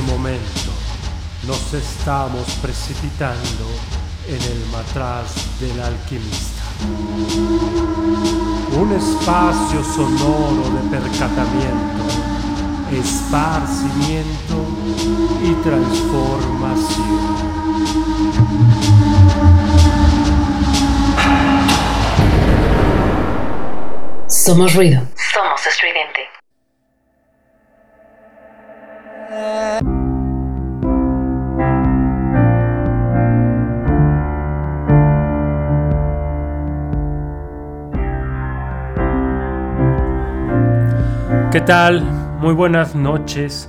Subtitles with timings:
[0.00, 0.70] ese momento
[1.46, 3.66] nos estamos precipitando
[4.26, 6.62] en el matraz del alquimista.
[8.78, 12.04] Un espacio sonoro de percatamiento,
[12.92, 14.66] esparcimiento
[15.42, 17.20] y transformación.
[24.28, 25.02] Somos ruido.
[25.32, 26.39] Somos estridente.
[41.52, 42.04] ¿Qué tal?
[42.38, 43.68] Muy buenas noches.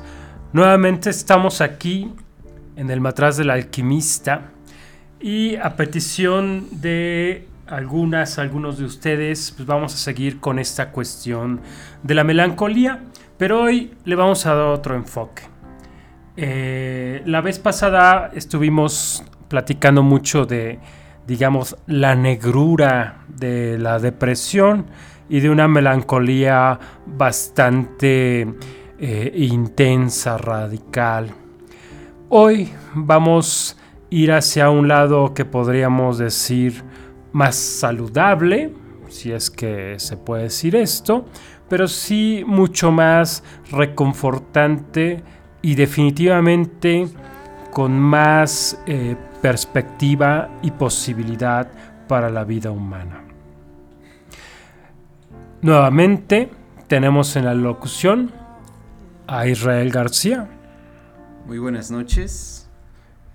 [0.54, 2.14] Nuevamente estamos aquí
[2.76, 4.52] en el matraz del alquimista
[5.20, 11.60] y a petición de algunas, algunos de ustedes, pues vamos a seguir con esta cuestión
[12.04, 13.02] de la melancolía,
[13.40, 15.42] pero hoy le vamos a dar otro enfoque.
[16.38, 20.78] Eh, la vez pasada estuvimos platicando mucho de,
[21.26, 24.86] digamos, la negrura de la depresión
[25.32, 28.54] y de una melancolía bastante
[29.00, 31.32] eh, intensa, radical.
[32.28, 36.84] Hoy vamos a ir hacia un lado que podríamos decir
[37.32, 38.74] más saludable,
[39.08, 41.26] si es que se puede decir esto,
[41.70, 45.24] pero sí mucho más reconfortante
[45.62, 47.08] y definitivamente
[47.72, 51.72] con más eh, perspectiva y posibilidad
[52.10, 53.31] para la vida humana.
[55.62, 56.50] Nuevamente
[56.88, 58.32] tenemos en la locución
[59.28, 60.50] a Israel García.
[61.46, 62.68] Muy buenas noches.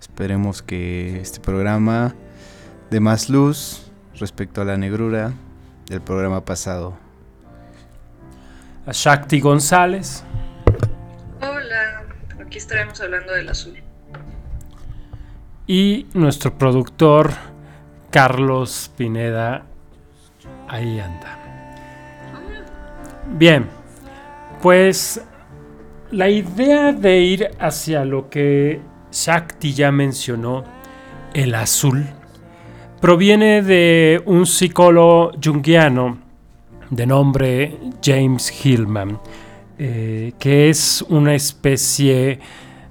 [0.01, 2.17] Esperemos que este programa
[2.91, 5.35] dé más luz respecto a la negrura
[5.87, 6.99] del programa pasado.
[8.87, 10.25] A Shakti González.
[11.41, 12.07] Hola,
[12.45, 13.75] aquí estaremos hablando del azul.
[15.69, 17.31] Y nuestro productor
[18.11, 19.63] Carlos Pineda,
[20.67, 21.46] ahí anda.
[23.35, 23.67] Bien,
[24.63, 25.21] pues
[26.11, 28.81] la idea de ir hacia lo que
[29.13, 30.65] Shakti ya mencionó,
[31.35, 32.07] el azul,
[33.01, 36.19] proviene de un psicólogo junguiano
[36.89, 39.19] de nombre James Hillman,
[39.79, 42.39] eh, que es una especie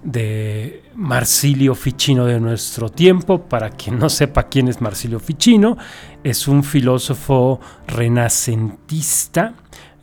[0.03, 3.41] de Marsilio Ficino de nuestro tiempo.
[3.41, 5.77] Para quien no sepa quién es Marsilio Ficino,
[6.23, 9.53] es un filósofo renacentista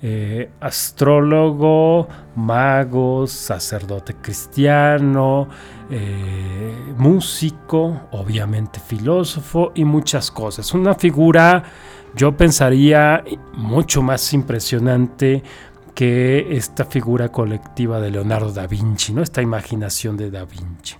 [0.05, 5.49] eh, astrólogo, mago, sacerdote cristiano,
[5.89, 10.75] eh, músico, obviamente filósofo y muchas cosas.
[10.75, 11.63] Una figura,
[12.17, 13.23] yo pensaría,
[13.55, 15.45] mucho más impresionante
[15.95, 19.23] que esta figura colectiva de Leonardo da Vinci, ¿no?
[19.23, 20.97] esta imaginación de da Vinci.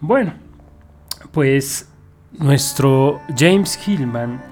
[0.00, 0.34] Bueno,
[1.30, 1.88] pues
[2.32, 4.42] nuestro James Hillman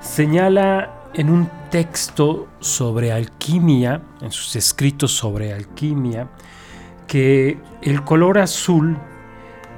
[0.00, 6.28] señala en un texto sobre alquimia, en sus escritos sobre alquimia,
[7.06, 8.98] que el color azul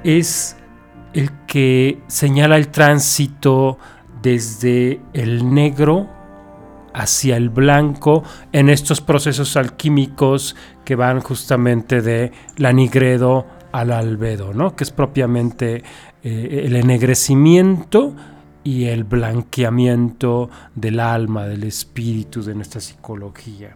[0.03, 0.57] es
[1.13, 3.77] el que señala el tránsito
[4.21, 6.09] desde el negro
[6.93, 14.53] hacia el blanco en estos procesos alquímicos que van justamente de la nigredo al albedo,
[14.53, 14.75] ¿no?
[14.75, 15.83] que es propiamente
[16.23, 18.13] eh, el ennegrecimiento
[18.63, 23.75] y el blanqueamiento del alma, del espíritu, de nuestra psicología.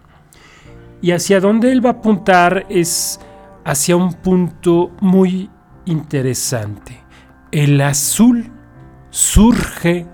[1.02, 3.20] Y hacia dónde él va a apuntar es
[3.66, 5.50] hacia un punto muy
[5.86, 7.00] interesante.
[7.52, 8.52] El azul
[9.10, 10.08] surge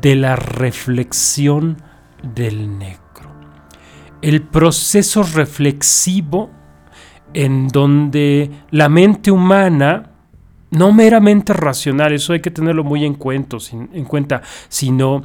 [0.00, 1.76] de la reflexión
[2.34, 3.00] del negro.
[4.22, 6.50] El proceso reflexivo
[7.34, 10.10] en donde la mente humana
[10.76, 15.22] no meramente racional, eso hay que tenerlo muy en, cuenta, en cuenta, sino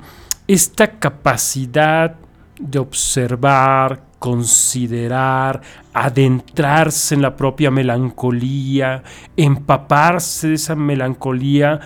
[0.48, 2.15] esta capacidad
[2.57, 5.62] de observar, considerar,
[5.94, 9.03] adentrarse en la propia melancolía,
[9.36, 11.81] empaparse de esa melancolía,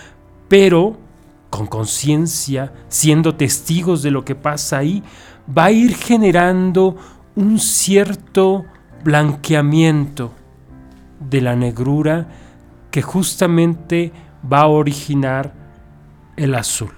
[0.48, 0.98] pero
[1.50, 5.02] con conciencia, siendo testigos de lo que pasa ahí,
[5.58, 6.98] va a ir generando
[7.36, 8.64] un cierto
[9.04, 10.34] blanqueamiento
[11.20, 12.45] de la negrura
[12.96, 14.14] que justamente
[14.50, 15.52] va a originar
[16.38, 16.94] el azul.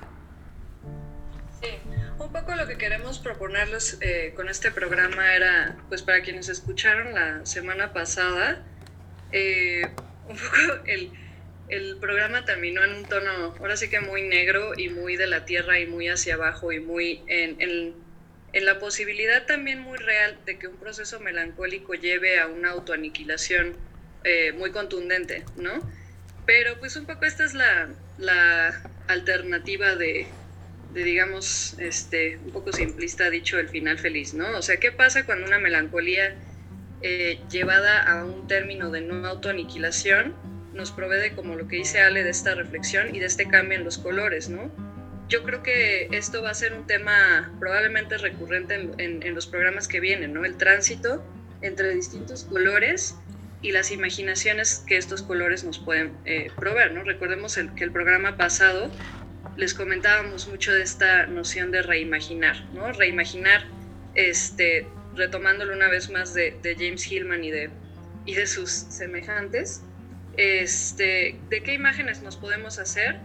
[1.60, 1.70] Sí,
[2.20, 7.16] un poco lo que queremos proponerles eh, con este programa era, pues para quienes escucharon
[7.16, 8.64] la semana pasada,
[9.32, 9.90] eh,
[10.30, 11.10] un poco el,
[11.68, 15.46] el programa terminó en un tono, ahora sí que muy negro y muy de la
[15.46, 17.96] tierra y muy hacia abajo y muy en, en,
[18.54, 23.87] en, la posibilidad también muy real de que un proceso melancólico lleve a una autoaniquilación
[24.28, 25.72] eh, muy contundente, ¿no?
[26.46, 30.28] Pero pues un poco esta es la, la alternativa de,
[30.94, 34.58] de, digamos, este, un poco simplista dicho, el final feliz, ¿no?
[34.58, 36.36] O sea, ¿qué pasa cuando una melancolía
[37.02, 40.34] eh, llevada a un término de no autoaniquilación
[40.74, 43.84] nos provee, como lo que dice Ale, de esta reflexión y de este cambio en
[43.84, 44.72] los colores, ¿no?
[45.30, 49.88] Yo creo que esto va a ser un tema probablemente recurrente en, en, los programas
[49.88, 50.46] que vienen, ¿no?
[50.46, 51.24] El tránsito
[51.62, 53.16] entre distintos colores
[53.62, 57.04] y las imaginaciones que estos colores nos pueden eh, proveer, ¿no?
[57.04, 58.92] Recordemos el, que el programa pasado
[59.56, 62.92] les comentábamos mucho de esta noción de reimaginar, ¿no?
[62.92, 63.66] Reimaginar,
[64.14, 67.70] este, retomándolo una vez más de, de James Hillman y de,
[68.26, 69.82] y de sus semejantes,
[70.38, 73.20] este, de qué imágenes nos podemos hacer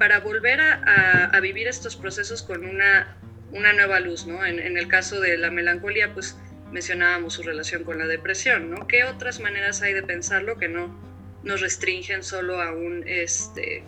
[0.00, 3.16] para volver a, a, vivir estos procesos con una,
[3.52, 4.44] una nueva luz, ¿no?
[4.44, 6.36] En, en, el caso de la melancolía, pues
[6.72, 8.86] mencionábamos su relación con la depresión, ¿no?
[8.86, 10.94] ¿Qué otras maneras hay de pensarlo que no
[11.42, 13.84] nos restringen solo a un, este,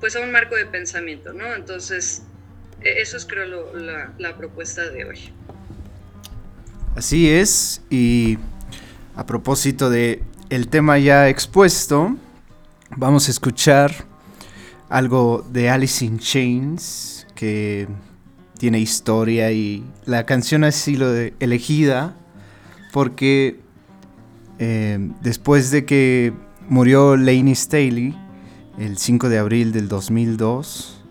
[0.00, 1.54] pues a un marco de pensamiento, ¿no?
[1.54, 2.22] Entonces,
[2.82, 5.32] e, eso es creo la, la propuesta de hoy.
[6.94, 8.38] Así es, y
[9.16, 12.16] a propósito de el tema ya expuesto,
[12.90, 13.92] vamos a escuchar
[14.88, 17.88] algo de Alice in Chains que
[18.58, 22.14] tiene historia y la canción ha sido elegida
[22.92, 23.60] porque
[24.58, 26.32] eh, después de que
[26.68, 28.16] murió Laney Staley
[28.78, 31.02] el 5 de abril del 2002,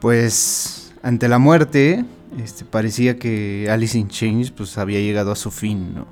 [0.00, 2.04] pues ante la muerte
[2.38, 6.06] este, parecía que Alice in Chains pues, había llegado a su fin, ¿no?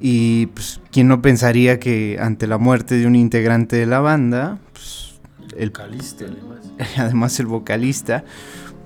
[0.00, 4.58] Y pues, ¿quién no pensaría que ante la muerte de un integrante de la banda,
[4.72, 5.14] pues,
[5.56, 6.58] el vocalista, además.
[6.96, 8.24] además el vocalista,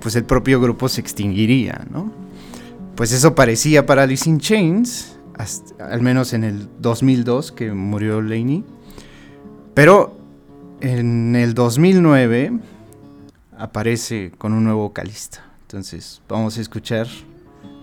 [0.00, 2.12] pues el propio grupo se extinguiría, ¿no?
[2.94, 5.18] Pues eso parecía para Alice in Chains,
[5.78, 8.64] al menos en el 2002 que murió Laney.
[9.74, 10.18] Pero
[10.80, 12.58] en el 2009
[13.58, 15.44] aparece con un nuevo vocalista.
[15.62, 17.06] Entonces vamos a escuchar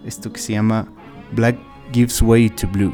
[0.06, 0.88] esto que se llama
[1.36, 1.58] Black
[1.92, 2.94] Gives Way to Blue.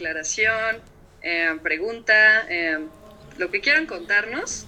[0.00, 0.78] aclaración,
[1.22, 2.78] eh, pregunta, eh,
[3.36, 4.66] lo que quieran contarnos,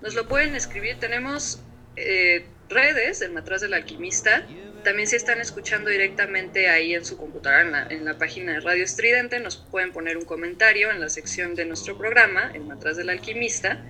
[0.00, 1.00] nos lo pueden escribir.
[1.00, 1.60] Tenemos
[1.96, 4.46] eh, redes en Matraz del Alquimista.
[4.84, 9.40] También si están escuchando directamente ahí en su computadora, en la, página de Radio Estridente,
[9.40, 13.84] nos pueden poner un comentario en la sección de nuestro programa, en Matraz del Alquimista.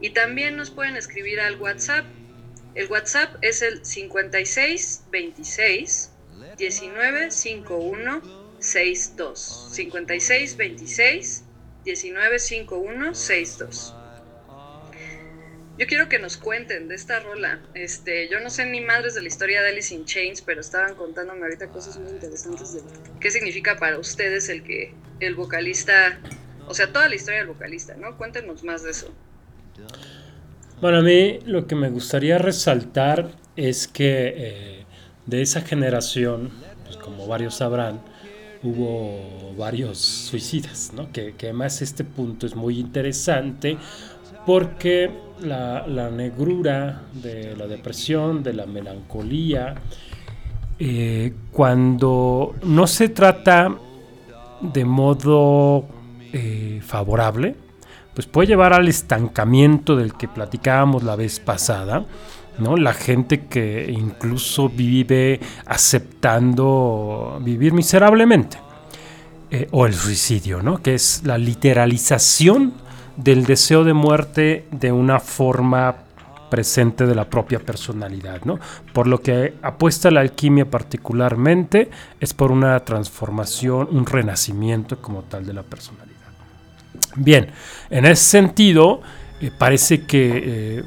[0.00, 2.04] Y también nos pueden escribir al WhatsApp.
[2.74, 6.10] El WhatsApp es el 5626
[8.64, 9.68] 195162.
[9.72, 11.44] 5626
[11.84, 13.94] 195162.
[15.76, 17.60] Yo quiero que nos cuenten de esta rola.
[17.74, 20.94] Este, yo no sé ni madres de la historia de Alice in Chains, pero estaban
[20.94, 22.82] contándome ahorita cosas muy interesantes de
[23.20, 26.20] qué significa para ustedes el que el vocalista,
[26.68, 28.16] o sea, toda la historia del vocalista, ¿no?
[28.16, 29.12] Cuéntenos más de eso.
[30.80, 34.84] Bueno, a mí lo que me gustaría resaltar es que eh,
[35.26, 36.52] de esa generación,
[36.84, 38.00] pues como varios sabrán,
[38.64, 41.12] hubo varios suicidas, ¿no?
[41.12, 43.76] Que, además este punto es muy interesante
[44.44, 49.76] porque la, la negrura de la depresión, de la melancolía,
[50.78, 53.76] eh, cuando no se trata
[54.60, 55.86] de modo
[56.32, 57.54] eh, favorable,
[58.12, 62.06] pues puede llevar al estancamiento del que platicábamos la vez pasada,
[62.58, 62.76] ¿no?
[62.76, 68.58] La gente que incluso vive aceptando vivir miserablemente.
[69.50, 70.82] Eh, o el suicidio, ¿no?
[70.82, 72.74] Que es la literalización
[73.16, 75.94] del deseo de muerte de una forma
[76.50, 78.58] presente de la propia personalidad, ¿no?
[78.92, 85.46] Por lo que apuesta la alquimia particularmente es por una transformación, un renacimiento como tal
[85.46, 86.14] de la personalidad.
[87.16, 87.50] Bien,
[87.90, 89.02] en ese sentido,
[89.40, 90.84] eh, parece que eh,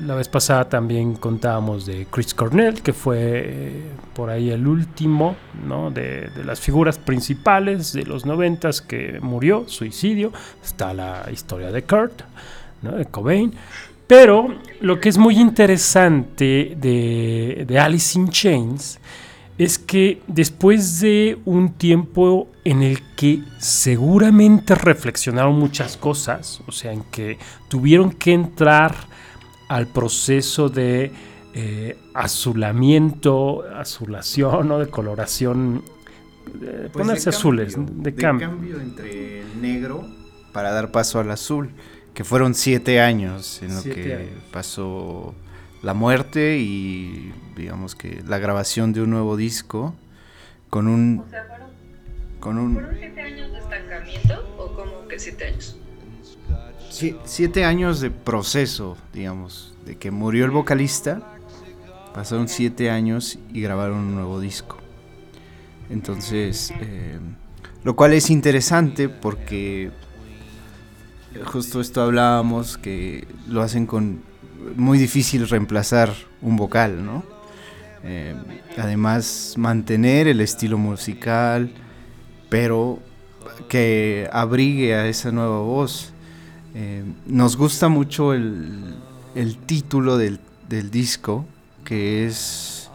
[0.00, 3.82] la vez pasada también contábamos de Chris Cornell, que fue eh,
[4.14, 5.36] por ahí el último
[5.66, 5.90] ¿no?
[5.90, 10.32] de, de las figuras principales de los noventas que murió, suicidio.
[10.62, 12.22] Está la historia de Kurt,
[12.82, 12.92] ¿no?
[12.92, 13.54] de Cobain.
[14.06, 19.00] Pero lo que es muy interesante de, de Alice in Chains
[19.58, 26.92] es que después de un tiempo en el que seguramente reflexionaron muchas cosas, o sea,
[26.92, 27.38] en que
[27.68, 28.94] tuvieron que entrar
[29.68, 31.12] al proceso de
[31.54, 35.82] eh, azulamiento, azulación o de coloración,
[36.62, 38.80] eh, Pues ponerse de azules, cambio, de, cambio.
[38.80, 40.06] entre el negro
[40.52, 41.70] para dar paso al azul,
[42.14, 44.30] que fueron siete años en lo Siete que años.
[44.52, 45.34] pasó
[45.82, 49.94] la muerte y digamos que la grabación de un nuevo disco
[50.70, 51.68] con un O sea, ¿fueron,
[52.40, 55.76] con un ¿fueron siete años de estancamiento o cómo que siete años?
[56.96, 61.20] Si- siete años de proceso, digamos, de que murió el vocalista,
[62.14, 64.78] pasaron siete años y grabaron un nuevo disco.
[65.90, 67.18] Entonces, eh,
[67.84, 69.90] lo cual es interesante porque
[71.44, 74.22] justo esto hablábamos que lo hacen con
[74.76, 76.12] muy difícil reemplazar
[76.42, 77.22] un vocal, ¿no?
[78.02, 78.34] Eh,
[78.78, 81.70] además, mantener el estilo musical,
[82.48, 83.00] pero
[83.68, 86.12] que abrigue a esa nueva voz.
[86.78, 88.96] Eh, nos gusta mucho el,
[89.34, 91.46] el título del, del disco,
[91.86, 92.90] que es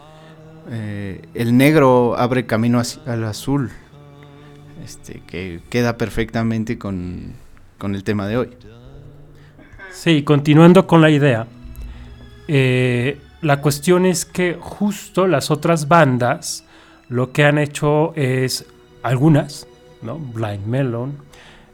[0.70, 3.72] eh, El negro abre camino al azul,
[4.84, 7.32] este, que queda perfectamente con,
[7.76, 8.50] con el tema de hoy.
[9.90, 11.48] Sí, continuando con la idea,
[12.46, 16.64] eh, la cuestión es que justo las otras bandas
[17.08, 18.64] lo que han hecho es
[19.02, 19.66] algunas,
[20.02, 20.20] ¿no?
[20.20, 21.16] Blind Melon,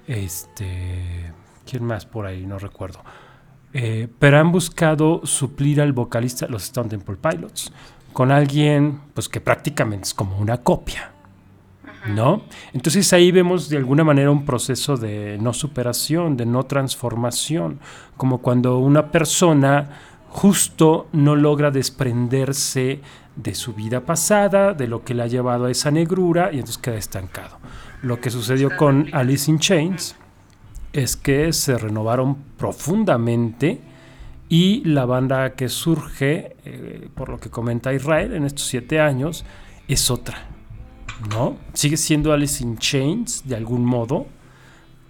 [0.07, 1.28] este,
[1.69, 2.47] ¿quién más por ahí?
[2.47, 3.01] No recuerdo.
[3.73, 7.73] Eh, pero han buscado suplir al vocalista, los Stone Temple Pilots,
[8.13, 11.13] con alguien pues que prácticamente es como una copia.
[12.07, 12.43] ¿No?
[12.73, 17.81] Entonces ahí vemos de alguna manera un proceso de no superación, de no transformación,
[18.17, 19.91] como cuando una persona
[20.29, 23.01] justo no logra desprenderse
[23.37, 26.79] de su vida pasada, de lo que le ha llevado a esa negrura y entonces
[26.79, 27.59] queda estancado.
[28.01, 30.17] Lo que sucedió con Alice in Chains
[31.03, 33.81] es que se renovaron profundamente
[34.49, 39.45] y la banda que surge, eh, por lo que comenta Israel, en estos siete años,
[39.89, 40.39] es otra.
[41.31, 41.57] ¿no?
[41.75, 44.27] Sigue siendo Alice in Chains de algún modo,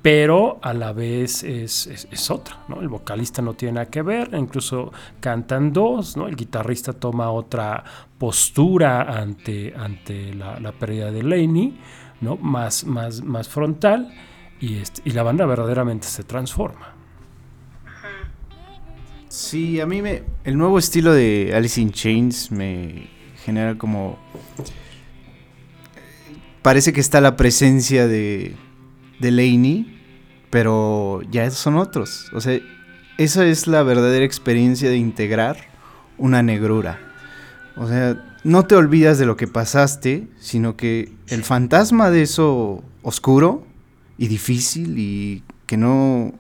[0.01, 2.81] pero a la vez es, es- otra, ¿no?
[2.81, 6.29] El vocalista no tiene nada que ver, incluso cantan dos, ¿no?
[6.29, 7.85] El guitarrista toma otra
[8.17, 11.79] postura ante, ante la, la pérdida de Laney,
[12.21, 12.37] ¿no?
[12.37, 14.09] Más, más, más frontal,
[14.61, 16.95] y, la banda verdaderamente se transforma.
[19.29, 20.23] Sí, a mí me.
[20.45, 23.09] El nuevo estilo de Alice in Chains me
[23.45, 24.19] genera como.
[26.63, 28.57] parece que está la presencia de,
[29.21, 30.01] de Laney,
[30.51, 32.31] pero ya son otros.
[32.33, 32.59] O sea,
[33.19, 35.57] esa es la verdadera experiencia de integrar
[36.17, 36.99] una negrura.
[37.77, 42.83] O sea, no te olvidas de lo que pasaste, sino que el fantasma de eso
[43.03, 43.68] oscuro
[44.19, 46.35] y difícil y que no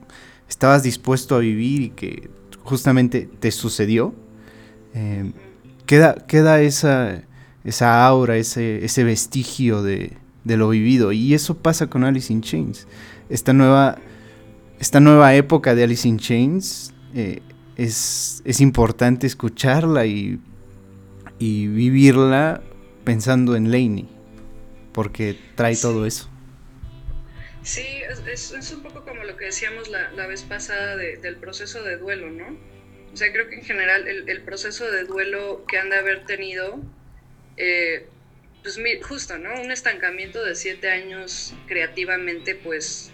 [0.48, 2.28] estabas dispuesto a vivir y que
[2.62, 4.14] justamente te sucedió,
[4.94, 5.32] eh,
[5.86, 7.22] queda, queda esa,
[7.64, 10.12] esa aura, ese, ese vestigio de,
[10.44, 11.12] de lo vivido.
[11.12, 12.86] Y eso pasa con Alice in Chains.
[13.30, 13.98] Esta nueva,
[14.80, 17.40] esta nueva época de Alice in Chains eh,
[17.76, 20.40] es, es importante escucharla y,
[21.38, 22.60] y vivirla
[23.04, 24.08] pensando en Laney,
[24.92, 26.28] porque trae todo eso.
[27.62, 31.36] Sí, es, es- un poco como lo que decíamos la, la vez pasada de- del
[31.36, 32.56] proceso de duelo, ¿no?
[33.12, 36.24] O sea, creo que en general el, el proceso de duelo que han de haber
[36.26, 36.80] tenido,
[37.56, 38.08] eh,
[38.62, 39.60] pues justo, ¿no?
[39.60, 43.10] Un estancamiento de siete años creativamente, pues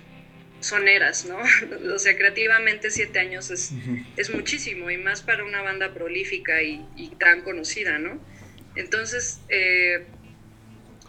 [0.61, 1.39] son eras, ¿no?
[1.95, 3.73] o sea, creativamente siete años es,
[4.17, 8.19] es muchísimo y más para una banda prolífica y, y tan conocida, ¿no?
[8.77, 10.07] Entonces, eh,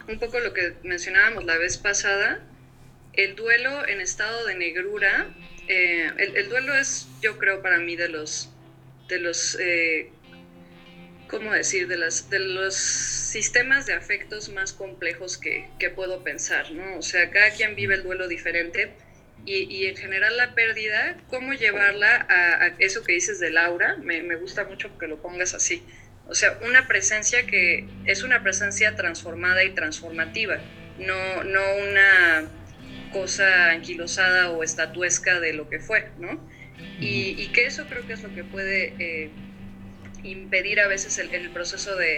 [0.08, 2.40] un poco lo que mencionábamos la vez pasada,
[3.16, 5.34] el duelo en estado de negrura,
[5.68, 8.50] eh, el, el duelo es, yo creo, para mí de los,
[9.08, 10.10] de los, eh,
[11.28, 11.88] ¿cómo decir?
[11.88, 16.98] De, las, de los sistemas de afectos más complejos que, que puedo pensar, ¿no?
[16.98, 18.92] O sea, cada quien vive el duelo diferente
[19.44, 23.96] y, y en general la pérdida, ¿cómo llevarla a, a eso que dices de Laura?
[23.96, 25.82] Me, me gusta mucho que lo pongas así.
[26.28, 30.58] O sea, una presencia que es una presencia transformada y transformativa,
[30.98, 32.48] no, no una
[33.16, 36.30] cosa anquilosada o estatuesca de lo que fue, ¿no?
[36.98, 39.30] Y, y que eso creo que es lo que puede eh,
[40.22, 42.12] impedir a veces el, el proceso de,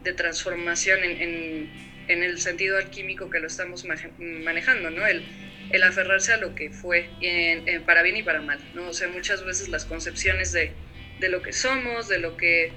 [0.00, 1.72] de transformación en, en-
[2.08, 5.06] en el sentido alquímico que lo estamos manejando, ¿no?
[5.06, 5.26] El,
[5.68, 8.88] el aferrarse a lo que fue, en- para bien y para mal, ¿no?
[8.88, 10.76] O sea, muchas veces las concepciones de,
[11.18, 12.72] de lo que somos, de lo que,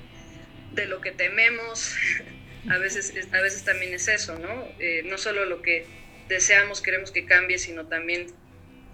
[0.71, 1.95] de lo que tememos,
[2.67, 4.75] a veces, es- a veces también es eso, ¿no?
[4.79, 5.87] Eh, no solo lo que
[6.31, 8.27] deseamos, queremos que cambie, sino también,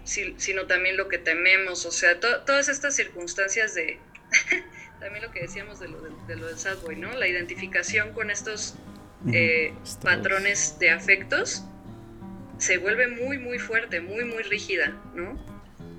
[0.04, 3.98] si- sino también lo que tememos, o sea, to- todas estas circunstancias de,
[5.00, 7.10] también lo que decíamos de lo, de, de lo del sad boy, ¿no?
[7.12, 8.74] La identificación con estos
[9.32, 9.72] eh,
[10.02, 11.64] patrones de afectos
[12.58, 15.38] se vuelve muy, muy fuerte, muy, muy rígida, ¿no?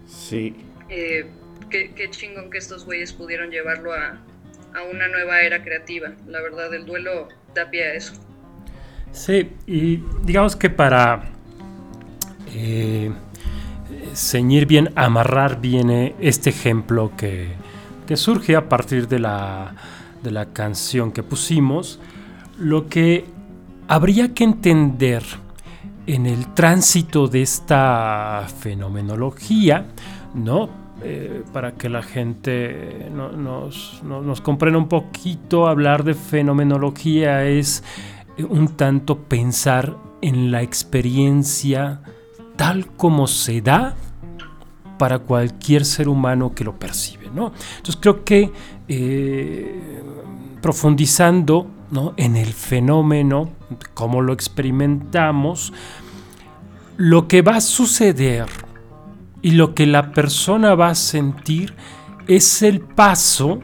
[0.07, 0.55] Sí.
[0.89, 1.25] Eh,
[1.69, 4.21] qué, qué chingón que estos güeyes pudieron llevarlo a,
[4.73, 6.13] a una nueva era creativa.
[6.27, 8.13] La verdad, el duelo da pie a eso.
[9.11, 11.23] Sí, y digamos que para
[12.53, 13.11] eh,
[14.13, 17.49] ceñir bien, amarrar bien eh, este ejemplo que,
[18.07, 19.73] que surge a partir de la,
[20.23, 21.99] de la canción que pusimos,
[22.57, 23.25] lo que
[23.87, 25.23] habría que entender
[26.07, 29.85] en el tránsito de esta fenomenología,
[30.33, 30.69] ¿no?
[31.01, 37.45] Eh, para que la gente no- nos, no- nos comprenda un poquito, hablar de fenomenología
[37.45, 37.83] es
[38.47, 42.01] un tanto pensar en la experiencia
[42.55, 43.95] tal como se da
[44.97, 47.53] para cualquier ser humano que lo percibe, ¿no?
[47.77, 48.51] Entonces creo que
[48.87, 50.01] eh,
[50.61, 52.13] profundizando ¿no?
[52.17, 53.49] en el fenómeno,
[53.93, 55.73] cómo lo experimentamos,
[56.97, 58.45] lo que va a suceder
[59.41, 61.73] y lo que la persona va a sentir
[62.27, 63.59] es el paso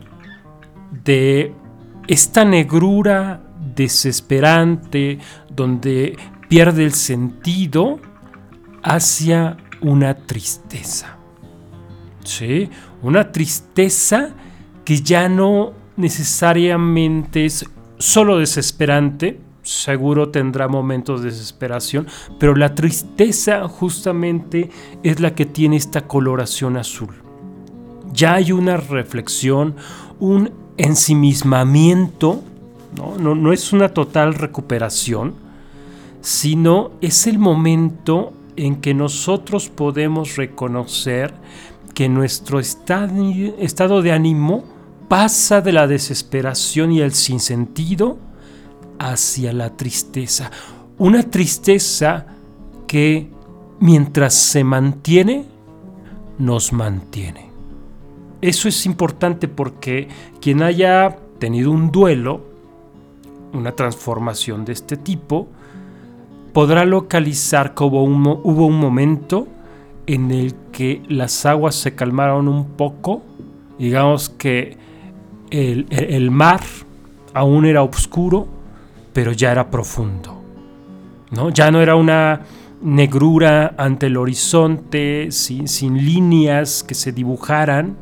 [1.03, 1.53] de
[2.07, 7.99] esta negrura desesperante donde pierde el sentido
[8.83, 11.17] hacia una tristeza.
[12.23, 12.69] ¿Sí?
[13.01, 14.29] Una tristeza
[14.83, 17.65] que ya no necesariamente es
[17.97, 22.07] solo desesperante, seguro tendrá momentos de desesperación,
[22.39, 24.69] pero la tristeza justamente
[25.03, 27.15] es la que tiene esta coloración azul.
[28.13, 29.75] Ya hay una reflexión,
[30.19, 32.43] un ensimismamiento,
[32.97, 33.17] ¿no?
[33.17, 35.35] No, no es una total recuperación,
[36.21, 41.33] sino es el momento en que nosotros podemos reconocer
[41.93, 44.65] que nuestro estado de ánimo
[45.07, 48.17] pasa de la desesperación y el sinsentido
[48.99, 50.51] hacia la tristeza.
[50.97, 52.25] Una tristeza
[52.87, 53.29] que
[53.79, 55.45] mientras se mantiene,
[56.37, 57.49] nos mantiene.
[58.41, 60.07] Eso es importante porque
[60.41, 62.54] quien haya tenido un duelo,
[63.53, 65.47] una transformación de este tipo,
[66.53, 69.47] podrá localizar que hubo un, momento
[70.07, 73.21] en el que las aguas se calmaron un poco,
[73.77, 74.77] digamos que
[75.51, 76.61] el mar
[77.33, 78.47] aún era oscuro,
[79.13, 80.41] pero ya era profundo.
[81.31, 81.49] ¿no?
[81.49, 82.41] Ya no era una
[82.81, 87.95] negrura ante el horizonte, sin, sin líneas que se dibujaran,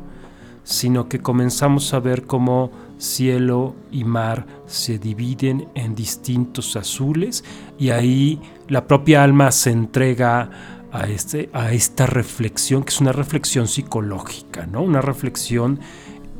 [0.62, 7.44] sino que comenzamos a ver cómo cielo y mar se dividen en distintos azules
[7.78, 10.50] y ahí la propia alma se entrega
[10.92, 14.82] a, este, a esta reflexión, que es una reflexión psicológica, ¿no?
[14.82, 15.80] una reflexión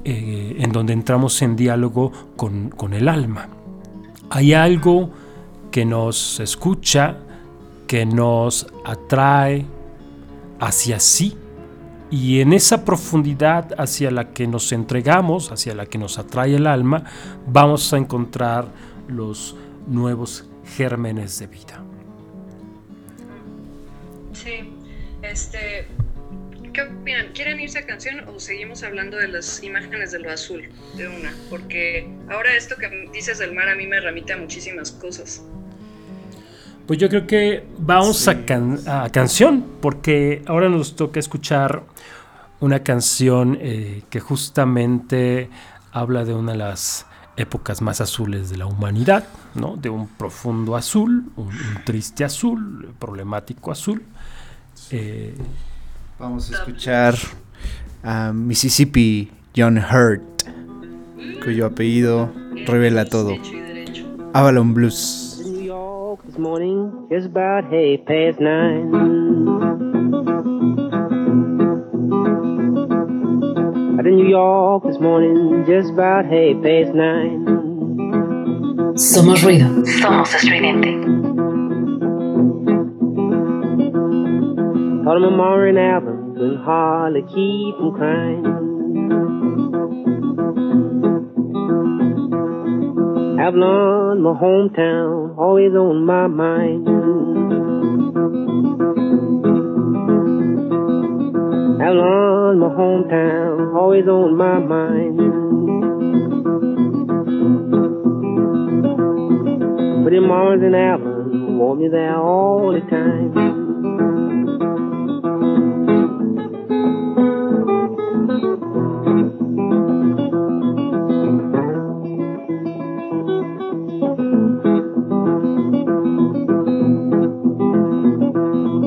[0.04, 3.48] eh, en donde entramos en diálogo con, con el alma.
[4.30, 5.10] Hay algo
[5.70, 7.18] que nos escucha,
[7.86, 9.66] que nos atrae
[10.60, 11.36] hacia sí
[12.10, 16.66] y en esa profundidad hacia la que nos entregamos, hacia la que nos atrae el
[16.66, 17.04] alma,
[17.46, 18.68] vamos a encontrar
[19.08, 21.82] los nuevos gérmenes de vida.
[24.32, 24.70] Sí,
[25.22, 25.86] este,
[26.72, 27.32] ¿qué opinan?
[27.32, 31.32] ¿Quieren irse a canción o seguimos hablando de las imágenes de lo azul de una?
[31.48, 35.42] Porque ahora esto que dices del mar a mí me remite a muchísimas cosas.
[36.86, 41.82] Pues yo creo que vamos a, can- a canción, porque ahora nos toca escuchar
[42.60, 45.48] una canción eh, que justamente
[45.92, 49.76] habla de una de las épocas más azules de la humanidad, ¿no?
[49.76, 54.02] De un profundo azul, un, un triste azul, problemático azul.
[54.90, 55.34] Eh,
[56.18, 57.16] Vamos a escuchar
[58.02, 60.22] a Mississippi John Hurt,
[61.42, 62.30] cuyo apellido
[62.66, 63.34] revela todo.
[64.32, 65.23] Avalon Blues.
[66.34, 68.92] New this morning, just about half past nine.
[73.98, 77.46] Out in New York this morning, just about half past nine.
[78.96, 79.84] Somos ruido.
[80.00, 81.04] Somos estridente.
[85.04, 88.73] Thought of my mama and Alvin, couldn't hardly keep from crying.
[93.46, 96.88] Avalon, my hometown, always on my mind.
[101.82, 105.18] Avalon, my hometown, always on my mind.
[110.04, 113.53] But in Mars and Avalon, want me there all the time.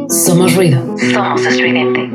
[0.10, 0.98] Somos ruido.
[0.98, 2.10] Somos estridente.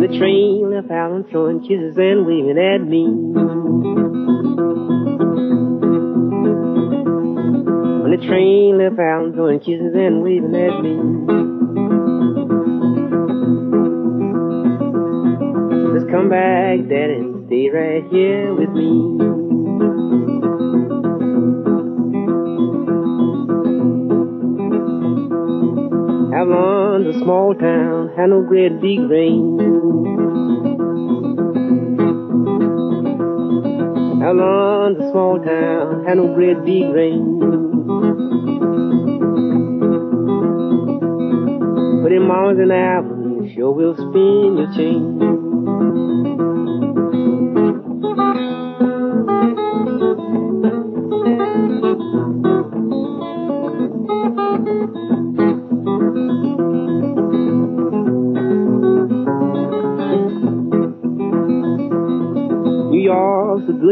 [0.00, 3.06] The train left Alan throwing kisses and waving at me.
[8.02, 10.96] When the train left Alan throwing kisses and waving at me.
[15.94, 19.36] Just come back, Daddy, and stay right here with me.
[26.36, 29.58] Avalon's a small town, had no great big rain.
[34.22, 37.38] Avalon's a small town, had no great big rain.
[42.02, 45.36] But in Mars and you sure will spin your chain.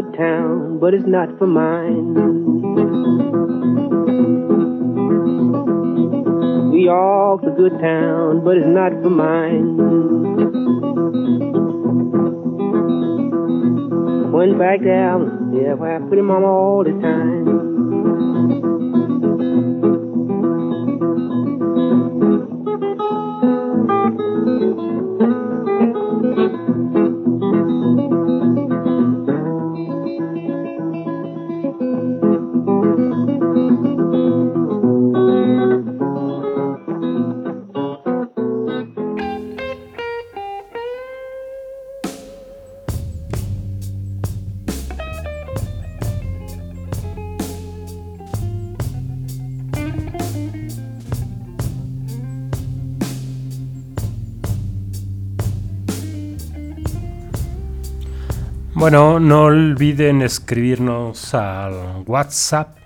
[0.04, 2.14] Good town, but it's not for mine.
[6.70, 9.76] New York's a good town, but it's not for mine.
[14.32, 18.73] Went back down, yeah, I put him on all the time.
[58.84, 62.76] Bueno, no olviden escribirnos al WhatsApp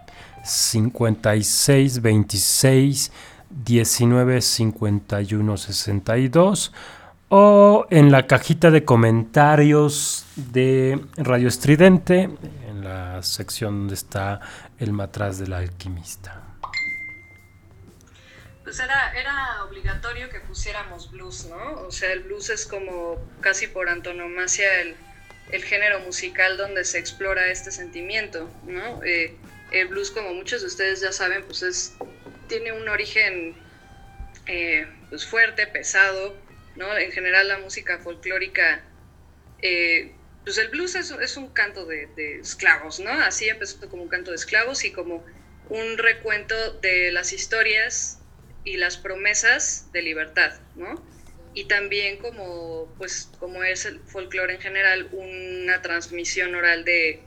[0.45, 3.11] 56 26
[3.51, 6.73] 19 51 62
[7.31, 12.31] o en la cajita de comentarios de Radio Estridente,
[12.69, 14.39] en la sección donde está
[14.79, 16.45] el matraz del alquimista.
[18.63, 21.87] Pues era, era obligatorio que pusiéramos blues, ¿no?
[21.89, 24.95] O sea, el blues es como casi por antonomasia el,
[25.51, 29.03] el género musical donde se explora este sentimiento, ¿no?
[29.05, 29.35] Eh,
[29.73, 31.95] el blues, como muchos de ustedes ya saben, pues es,
[32.49, 33.55] tiene un origen
[34.47, 36.37] eh, pues fuerte, pesado,
[36.77, 36.97] ¿no?
[36.97, 38.83] En general la música folclórica,
[39.63, 40.13] eh,
[40.45, 43.11] pues el blues es, un canto de, de esclavos, ¿no?
[43.11, 45.25] Así empezó como un canto de esclavos y como
[45.69, 48.21] un recuento de las historias
[48.65, 51.03] y las promesas de libertad, ¿no?
[51.59, 57.25] Y también como, pues, como es el folclore en general, una transmisión oral de,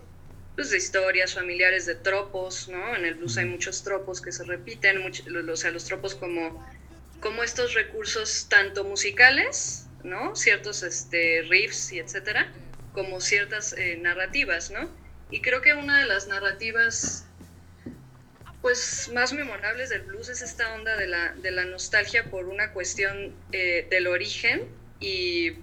[0.55, 2.95] pues, de historias familiares, de tropos, ¿no?
[2.95, 6.65] En el blues hay muchos tropos que se repiten, mucho- o sea, los tropos como,
[7.19, 10.33] como estos recursos tanto musicales, ¿no?
[10.33, 12.49] Ciertos este, riffs y etcétera,
[12.93, 14.89] como ciertas eh, narrativas, ¿no?
[15.29, 17.25] Y creo que una de las narrativas
[18.61, 22.71] pues más memorables del blues es esta onda de la, de la nostalgia por una
[22.73, 24.61] cuestión eh, del origen
[24.99, 25.53] y,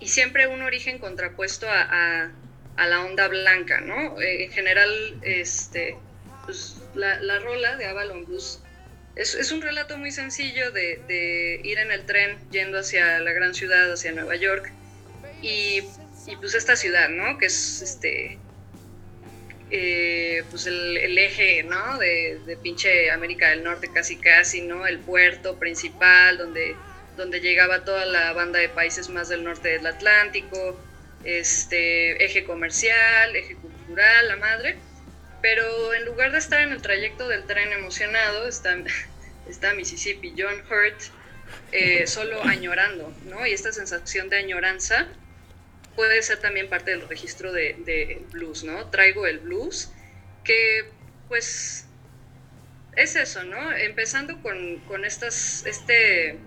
[0.00, 2.30] y siempre un origen contrapuesto a, a-
[2.88, 4.20] la onda blanca, ¿no?
[4.20, 5.96] Eh, en general, este,
[6.44, 8.60] pues, la, la rola de Avalon Blues
[9.14, 13.32] es, es un relato muy sencillo de, de ir en el tren yendo hacia la
[13.32, 14.72] gran ciudad, hacia Nueva York,
[15.42, 15.82] y,
[16.26, 17.38] y, pues esta ciudad, ¿no?
[17.38, 18.38] Que es este
[19.70, 21.98] eh, pues el, eje, ¿no?
[21.98, 24.86] De, de pinche América del Norte casi casi, ¿no?
[24.86, 26.76] El puerto principal donde,
[27.16, 30.80] donde llegaba toda la banda de países más del norte del Atlántico,
[31.24, 34.76] este eje comercial, eje cultural, la madre.
[35.42, 38.76] Pero en lugar de estar en el trayecto del tren emocionado, está,
[39.48, 41.00] está Mississippi, John Hurt,
[41.72, 43.46] eh, solo añorando, ¿no?
[43.46, 45.08] Y esta sensación de añoranza
[45.96, 48.90] puede ser también parte del registro de, blues, ¿no?
[48.90, 49.90] Traigo el blues,
[50.44, 50.84] que
[51.28, 51.86] pues
[52.94, 53.72] es eso, ¿no?
[53.72, 56.38] Empezando con, con estas, este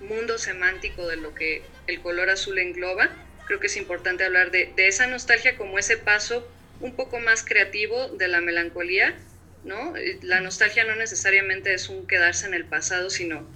[0.00, 3.08] mundo semántico de lo que el color azul engloba,
[3.46, 6.46] creo que es importante hablar de, de esa nostalgia como ese paso
[6.80, 9.16] un poco más creativo de la melancolía,
[9.64, 9.96] ¿no?
[9.96, 13.48] Eh, La nostalgia no necesariamente es un quedarse en el pasado, sino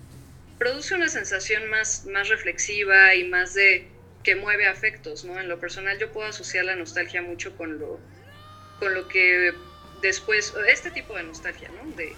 [0.58, 3.88] produce una sensación más, más reflexiva y más de
[4.22, 5.40] que mueve afectos, ¿no?
[5.40, 8.00] En lo personal yo puedo asociar la nostalgia mucho con lo,
[8.78, 9.52] con lo que
[10.02, 11.90] después, este tipo de nostalgia, ¿no?
[11.96, 12.12] De,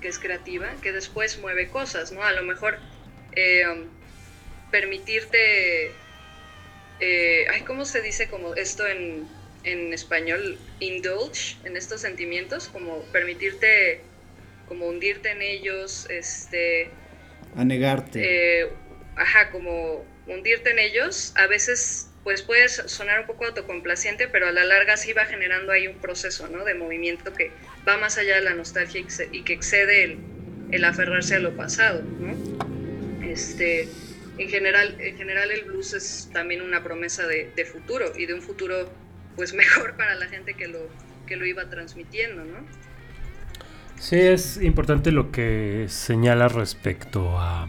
[0.00, 2.22] que es creativa, que después mueve cosas, ¿no?
[2.22, 2.78] A lo mejor
[3.32, 3.84] eh, um,
[4.70, 5.92] permitirte,
[7.00, 9.26] eh, ay, ¿cómo se dice como esto en,
[9.64, 10.58] en español?
[10.80, 14.00] Indulge en estos sentimientos, como permitirte,
[14.68, 16.90] como hundirte en ellos, este,
[17.56, 18.62] A negarte.
[18.62, 18.68] eh,
[19.16, 24.52] ajá, como hundirte en ellos, a veces pues puede sonar un poco autocomplaciente, pero a
[24.52, 26.64] la larga sí va generando ahí un proceso, ¿no?
[26.64, 27.50] De movimiento que
[27.88, 30.18] va más allá de la nostalgia y que, excede el,
[30.70, 33.26] el, aferrarse a lo pasado, ¿no?
[33.26, 33.88] Este,
[34.36, 38.34] en general, en general el blues es también una promesa de, de, futuro y de
[38.34, 38.90] un futuro
[39.36, 40.88] pues mejor para la gente que lo,
[41.26, 42.66] que lo iba transmitiendo, ¿no?
[43.98, 47.68] Sí, es importante lo que señala respecto a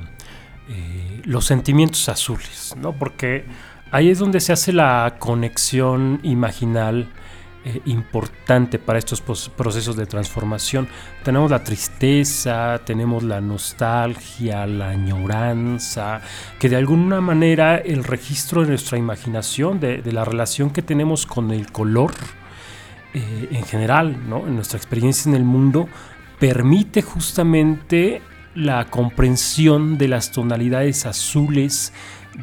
[0.69, 2.93] eh, los sentimientos azules, ¿no?
[2.93, 3.45] Porque
[3.91, 7.10] ahí es donde se hace la conexión imaginal
[7.63, 10.88] eh, importante para estos procesos de transformación.
[11.24, 16.21] Tenemos la tristeza, tenemos la nostalgia, la añoranza,
[16.58, 21.52] que de alguna manera el registro de nuestra imaginación, de, la relación que tenemos con
[21.52, 22.13] el color,
[23.13, 24.47] eh, en general, ¿no?
[24.47, 25.88] en nuestra experiencia en el mundo,
[26.39, 28.24] permite justamente
[28.56, 31.94] la comprensión de las tonalidades azules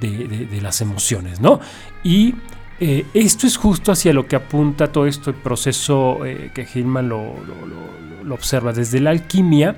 [0.01, 1.61] de, las emociones, ¿no?
[2.03, 2.35] Y
[2.81, 7.35] eh, esto es justo hacia lo que apunta todo este proceso eh, que Hillman lo,
[8.31, 9.77] observa desde la alquimia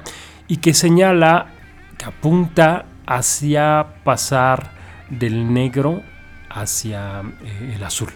[0.48, 1.52] y que señala
[1.96, 4.72] que apunta hacia pasar
[5.08, 6.02] del negro
[6.48, 8.10] hacia eh, el azul.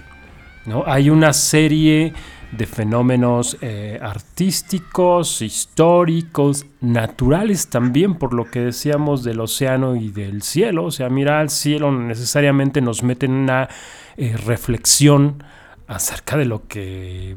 [0.66, 0.85] ¿no?
[0.87, 2.12] Hay una serie
[2.56, 10.42] de fenómenos eh, artísticos, históricos, naturales también, por lo que decíamos del océano y del
[10.42, 10.84] cielo.
[10.84, 13.68] O sea, mirar al cielo necesariamente nos mete en una
[14.16, 15.42] eh, reflexión
[15.86, 17.36] acerca de lo que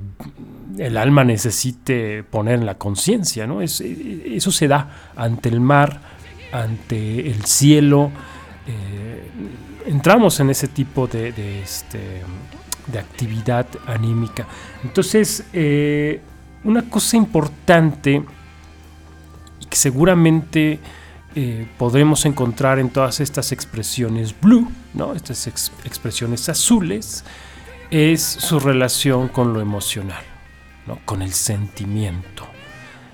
[0.77, 3.47] el alma necesite poner en la conciencia.
[3.47, 3.61] ¿no?
[3.61, 5.99] Es, eso se da ante el mar,
[6.51, 8.11] ante el cielo.
[8.67, 9.29] Eh,
[9.87, 12.21] entramos en ese tipo de, de este
[12.87, 14.47] de actividad anímica.
[14.83, 16.21] Entonces, eh,
[16.63, 18.23] una cosa importante
[19.69, 20.79] que seguramente
[21.35, 25.13] eh, podemos encontrar en todas estas expresiones blue, ¿no?
[25.13, 27.23] estas ex- expresiones azules,
[27.91, 30.23] es su relación con lo emocional,
[30.87, 30.99] ¿no?
[31.05, 32.47] con el sentimiento,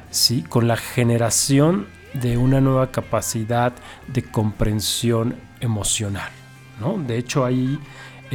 [0.10, 0.44] ¿sí?
[0.44, 3.74] con la generación de una nueva capacidad
[4.08, 6.30] de comprensión emocional.
[6.80, 6.98] ¿no?
[6.98, 7.80] De hecho, ahí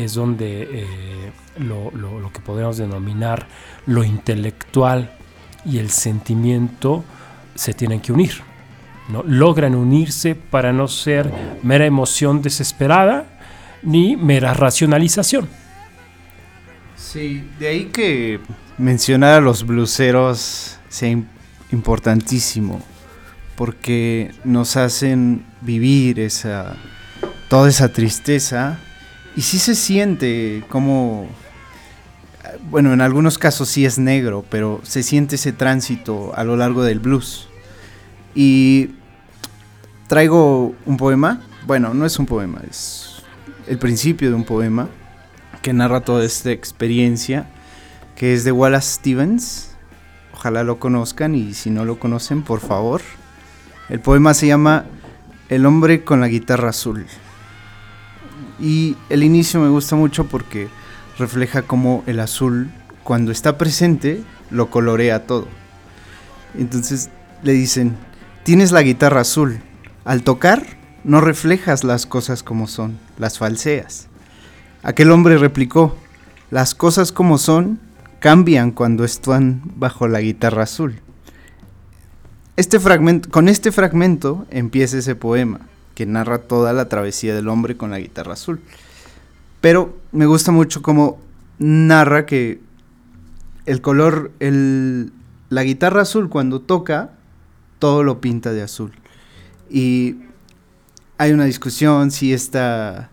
[0.05, 3.47] es donde eh, lo, lo- que podemos denominar
[3.87, 5.11] lo intelectual
[5.65, 7.05] y el sentimiento
[7.55, 8.33] se tienen que unir.
[9.09, 9.23] ¿no?
[9.27, 11.31] Logran unirse para no ser
[11.63, 13.27] mera emoción desesperada
[13.83, 15.49] ni mera racionalización.
[16.97, 18.41] Sí, de ahí que
[18.77, 21.25] mencionar a los bluseros sea im-
[21.73, 22.83] importantísimo,
[23.57, 26.77] porque nos hacen vivir esa
[27.49, 28.79] toda esa tristeza
[29.39, 31.29] y sí se siente como
[32.73, 36.83] bueno, en algunos casos sí es negro, pero se siente ese tránsito a lo largo
[36.83, 37.49] del blues.
[38.35, 38.97] Y
[40.09, 43.23] traigo un poema, bueno, no es un poema, es
[43.69, 44.89] el principio de un poema
[45.63, 47.49] que narra toda esta experiencia,
[48.17, 49.77] que es de Wallace Stevens.
[50.33, 53.03] Ojalá lo conozcan y si no lo conocen, por favor.
[53.89, 54.87] El poema se llama
[55.49, 57.07] El hombre con la guitarra azul.
[58.61, 60.69] Y el inicio me gusta mucho porque
[61.19, 62.71] refleja cómo el azul,
[63.05, 65.47] cuando está presente, lo colorea todo.
[66.59, 67.11] Entonces
[67.43, 67.97] le dicen,
[68.43, 69.61] tienes la guitarra azul.
[70.05, 70.65] Al tocar,
[71.05, 74.09] no reflejas las cosas como son, las falseas.
[74.83, 75.97] Aquel hombre replicó,
[76.51, 77.79] las cosas como son
[78.21, 81.01] cambian cuando están bajo la guitarra azul.
[82.57, 85.61] Este fragmento, con este fragmento empieza ese poema,
[85.99, 88.61] que narra toda la travesía del hombre con la guitarra azul.
[89.61, 91.19] Pero me gusta mucho cómo
[91.59, 92.61] narra que
[93.67, 95.11] el color, el,
[95.49, 97.11] la guitarra azul cuando toca,
[97.81, 98.93] todo lo pinta de azul.
[99.69, 100.19] Y
[101.19, 103.11] hay una discusión si esta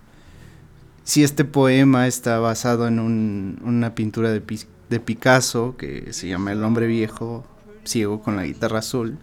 [1.03, 4.43] si este poema está basado en un- una pintura de,
[4.91, 7.47] de Picasso que se llama El hombre viejo
[7.83, 9.17] ciego con la guitarra azul,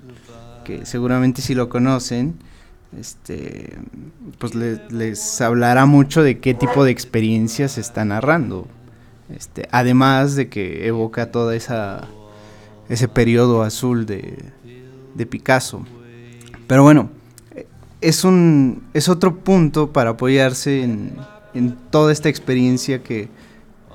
[0.65, 2.35] que seguramente si lo conocen,
[2.99, 3.79] este,
[4.39, 8.67] pues le- les hablará mucho de qué tipo de experiencias se está narrando.
[9.35, 12.09] Este, además de que evoca toda esa
[12.89, 14.37] ese periodo azul de,
[15.15, 15.87] de Picasso.
[16.67, 17.11] Pero bueno,
[18.03, 21.15] es un es otro punto para apoyarse en,
[21.55, 23.29] en toda esta experiencia que,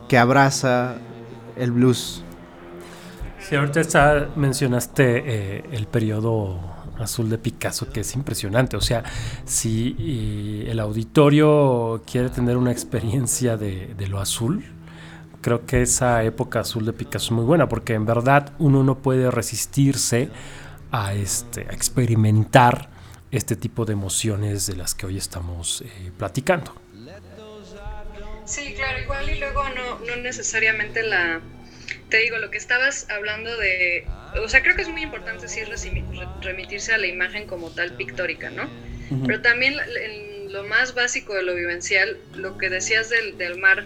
[0.09, 0.95] que abraza
[1.57, 2.23] el blues.
[3.39, 5.23] Si ahorita mencionaste
[5.57, 6.59] eh, el periodo
[6.99, 8.77] azul de Picasso, que es impresionante.
[8.77, 9.03] O sea,
[9.45, 14.65] si eh, el auditorio quiere tener una experiencia de, lo azul,
[15.41, 18.99] creo que esa época azul de Picasso es muy buena, porque en verdad uno no
[18.99, 20.29] puede resistirse
[20.91, 22.89] a, este, a experimentar
[23.31, 26.73] este tipo de emociones de las que hoy estamos eh, platicando.
[28.45, 31.41] Sí, claro, igual y luego no, no necesariamente la...
[32.09, 34.13] Te digo, lo que estabas hablando de...
[34.41, 35.61] O sea, creo que es muy importante sí
[36.41, 38.73] remitirse a la imagen como tal pictórica, ¿no?
[39.25, 43.85] Pero también en lo más básico de lo vivencial, lo que decías del, del mar,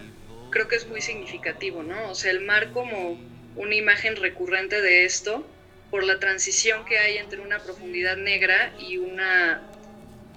[0.50, 2.10] creo que es muy significativo, ¿no?
[2.10, 5.46] O sea, el mar como una imagen recurrente de esto,
[5.90, 9.62] por la transición que hay entre una profundidad negra y una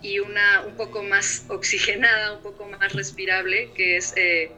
[0.01, 4.51] y una un poco más oxigenada, un poco más respirable, que es eh,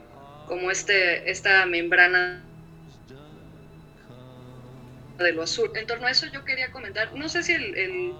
[0.45, 2.46] como este, esta membrana
[5.23, 5.71] de lo azul.
[5.75, 8.19] En torno a eso yo quería comentar, no sé si el, el-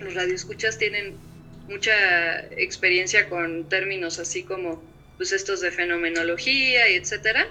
[0.00, 1.20] los radioescuchas tienen
[1.66, 4.84] mucha experiencia con términos así como
[5.16, 7.46] pues estos de fenomenología y etcétera,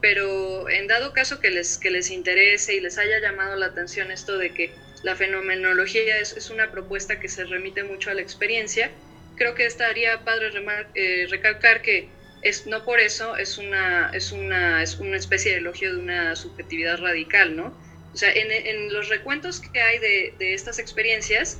[0.00, 4.10] pero en dado caso que les, que les interese y les haya llamado la atención
[4.10, 8.22] esto de que la fenomenología es, es una propuesta que se remite mucho a la
[8.22, 8.92] experiencia,
[9.34, 14.32] creo que estaría padre remar- eh, recalcar que es, no por eso es una, es,
[14.32, 17.78] una, es una especie de elogio de una subjetividad radical, ¿no?
[18.14, 21.58] O sea, en, en los recuentos que hay de, de estas experiencias,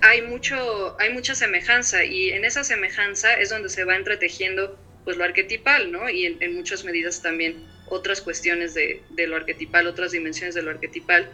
[0.00, 5.16] hay, mucho, hay mucha semejanza y en esa semejanza es donde se va entretejiendo pues
[5.16, 6.08] lo arquetipal, ¿no?
[6.08, 10.62] Y en, en muchas medidas también otras cuestiones de, de, lo arquetipal, otras dimensiones de
[10.62, 11.28] lo arquetipal.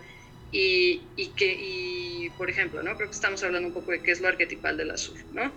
[0.50, 2.96] Y, y que, y, por ejemplo, ¿no?
[2.96, 5.50] Creo que estamos hablando un poco de qué es lo arquetipal del azul, ¿no?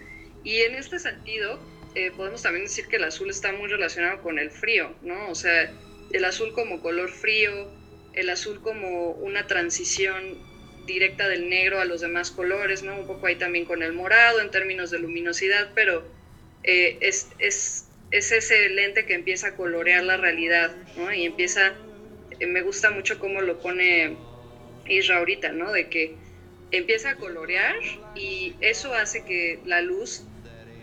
[0.45, 1.59] Y en este sentido,
[1.95, 5.29] eh, podemos también decir que el azul está muy relacionado con el frío, ¿no?
[5.29, 5.73] O sea,
[6.11, 7.69] el azul como color frío,
[8.15, 10.37] el azul como una transición
[10.85, 12.95] directa del negro a los demás colores, ¿no?
[12.95, 16.05] Un poco ahí también con el morado en términos de luminosidad, pero
[16.63, 21.13] eh, es, es, es, ese lente que empieza a colorear la realidad, ¿no?
[21.13, 21.73] Y empieza,
[22.39, 24.15] eh, me gusta mucho cómo lo pone
[24.87, 25.71] Isra ahorita, ¿no?
[25.71, 26.15] De que
[26.71, 27.75] empieza a colorear
[28.15, 30.23] y eso hace que la luz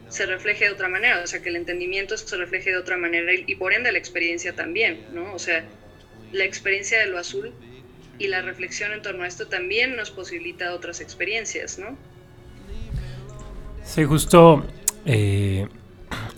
[0.08, 3.32] se refleje de otra manera, o sea, que el entendimiento se refleje de otra manera
[3.32, 5.32] y, y por ende la experiencia también, ¿no?
[5.32, 5.64] O sea,
[6.32, 7.52] la experiencia de lo azul
[8.18, 11.96] y la reflexión en torno a esto también nos posibilita otras experiencias, ¿no?
[13.84, 14.64] Sí, justo
[15.04, 15.66] eh,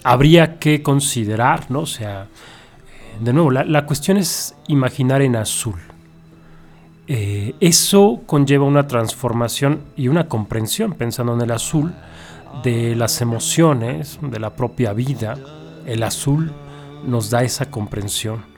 [0.02, 1.80] habría que considerar, ¿no?
[1.80, 2.28] O sea,
[3.20, 5.80] de nuevo, la, la cuestión es imaginar en azul.
[7.06, 11.94] Eh, eso conlleva una transformación y una comprensión, pensando en el azul,
[12.62, 15.36] de las emociones, de la propia vida.
[15.86, 16.50] El azul
[17.06, 18.53] nos da esa comprensión.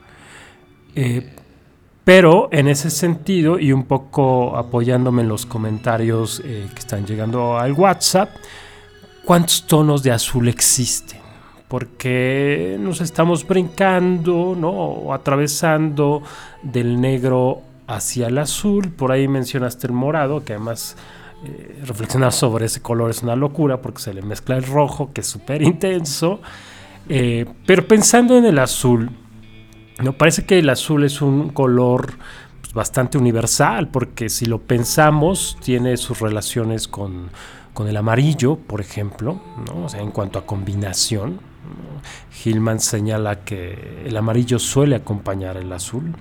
[0.99, 1.29] Eh,
[2.03, 7.59] pero en ese sentido, y un poco apoyándome en los comentarios eh, que están llegando
[7.59, 8.29] al WhatsApp,
[9.23, 11.19] ¿cuántos tonos de azul existen?
[11.67, 14.71] Porque nos estamos brincando, ¿no?
[14.71, 16.23] O atravesando
[16.63, 18.91] del negro hacia el azul.
[18.91, 20.95] Por ahí mencionaste el morado, que además
[21.45, 25.21] eh, reflexionar sobre ese color es una locura porque se le mezcla el rojo, que
[25.21, 26.39] es súper intenso.
[27.07, 29.11] Eh, pero pensando en el azul,
[30.01, 32.13] no parece que el azul es un color
[32.61, 37.29] pues, bastante universal, porque si lo pensamos, tiene sus relaciones con,
[37.73, 39.87] con el amarillo, por ejemplo, ¿no?
[39.97, 41.33] en cuanto a combinación.
[41.33, 42.01] ¿no?
[42.43, 46.15] Hillman señala que el amarillo suele acompañar el azul.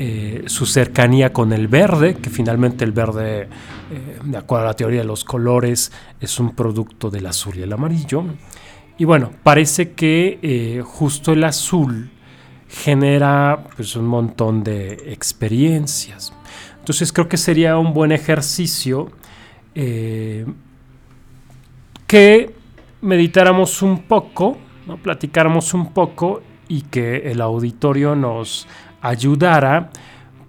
[0.00, 3.48] Eh, su cercanía con el verde, que finalmente el verde,
[3.90, 5.90] eh, de acuerdo a la teoría de los colores,
[6.20, 8.24] es un producto del azul y el amarillo.
[8.96, 12.10] Y bueno, parece que eh, justo el azul
[12.68, 16.32] genera pues, un montón de experiencias.
[16.78, 19.10] Entonces creo que sería un buen ejercicio
[19.74, 20.46] eh,
[22.06, 22.54] que
[23.00, 24.56] meditáramos un poco,
[24.86, 24.96] ¿no?
[24.96, 28.66] platicáramos un poco y que el auditorio nos
[29.00, 29.90] ayudara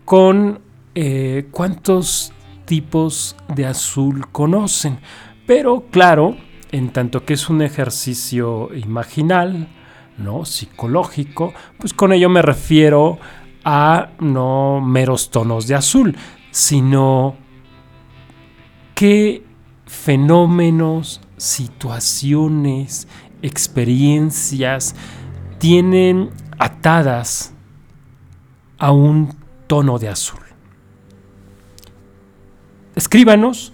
[0.06, 0.60] con
[0.96, 2.34] eh, cuántos
[2.66, 5.00] tipos de azul conocen.
[5.46, 6.36] Pero claro,
[6.72, 9.68] en tanto que es un ejercicio imaginal,
[10.20, 10.46] ¿no?
[10.46, 13.20] psicológico, pues con ello me refiero
[13.64, 16.18] a no meros tonos de azul,
[16.52, 17.38] sino
[18.96, 19.46] qué
[19.86, 23.08] fenómenos, situaciones,
[23.42, 24.94] experiencias
[25.58, 27.54] tienen atadas
[28.78, 29.34] a un
[29.68, 30.40] tono de azul.
[32.96, 33.72] Escríbanos,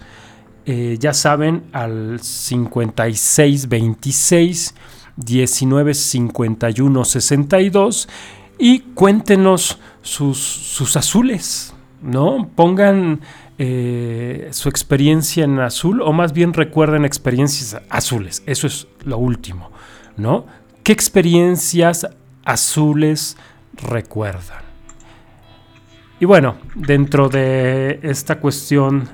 [0.66, 4.76] eh, ya saben, al 5626
[5.18, 8.10] 1951 62
[8.58, 12.50] y cuéntenos sus, sus azules, ¿no?
[12.56, 13.22] Pongan
[13.58, 19.72] eh, su experiencia en azul o más bien recuerden experiencias azules, eso es lo último,
[20.18, 20.46] ¿no?
[20.84, 22.08] ¿Qué experiencias
[22.44, 23.38] azules
[23.74, 24.64] recuerdan?
[26.20, 29.10] Y bueno, dentro de esta cuestión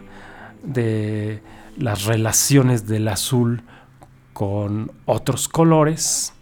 [0.63, 1.41] de
[1.77, 3.63] las relaciones del azul
[4.33, 6.33] con otros colores,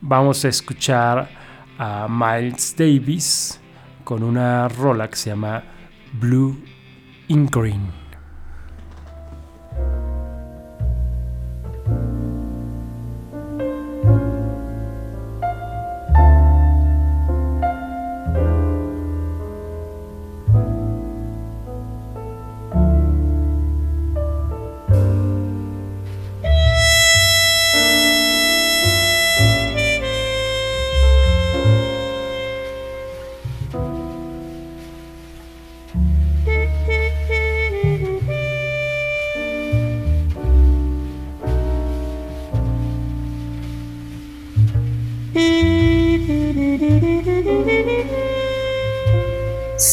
[0.00, 1.28] vamos a escuchar
[1.78, 3.60] a Miles Davis
[4.04, 5.62] con una rola que se llama
[6.12, 6.62] Blue
[7.28, 8.00] in Green.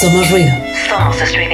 [0.00, 0.50] Somos ruido.
[0.88, 1.49] Somos.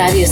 [0.00, 0.26] Radio.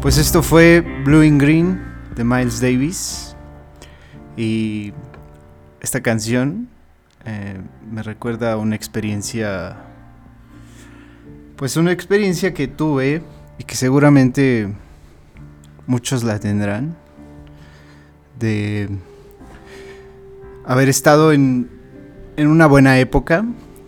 [0.00, 1.84] Pues esto fue Blue and Green
[2.16, 3.36] de Miles Davis.
[4.38, 4.94] Y
[5.82, 6.70] esta canción
[7.26, 7.60] eh,
[7.92, 9.89] me recuerda a una experiencia.
[11.60, 13.20] Pues una experiencia que tuve
[13.58, 14.72] y que seguramente
[15.86, 16.96] muchos la tendrán.
[18.38, 18.88] De
[20.64, 21.70] haber estado en,
[22.38, 23.44] en una buena época.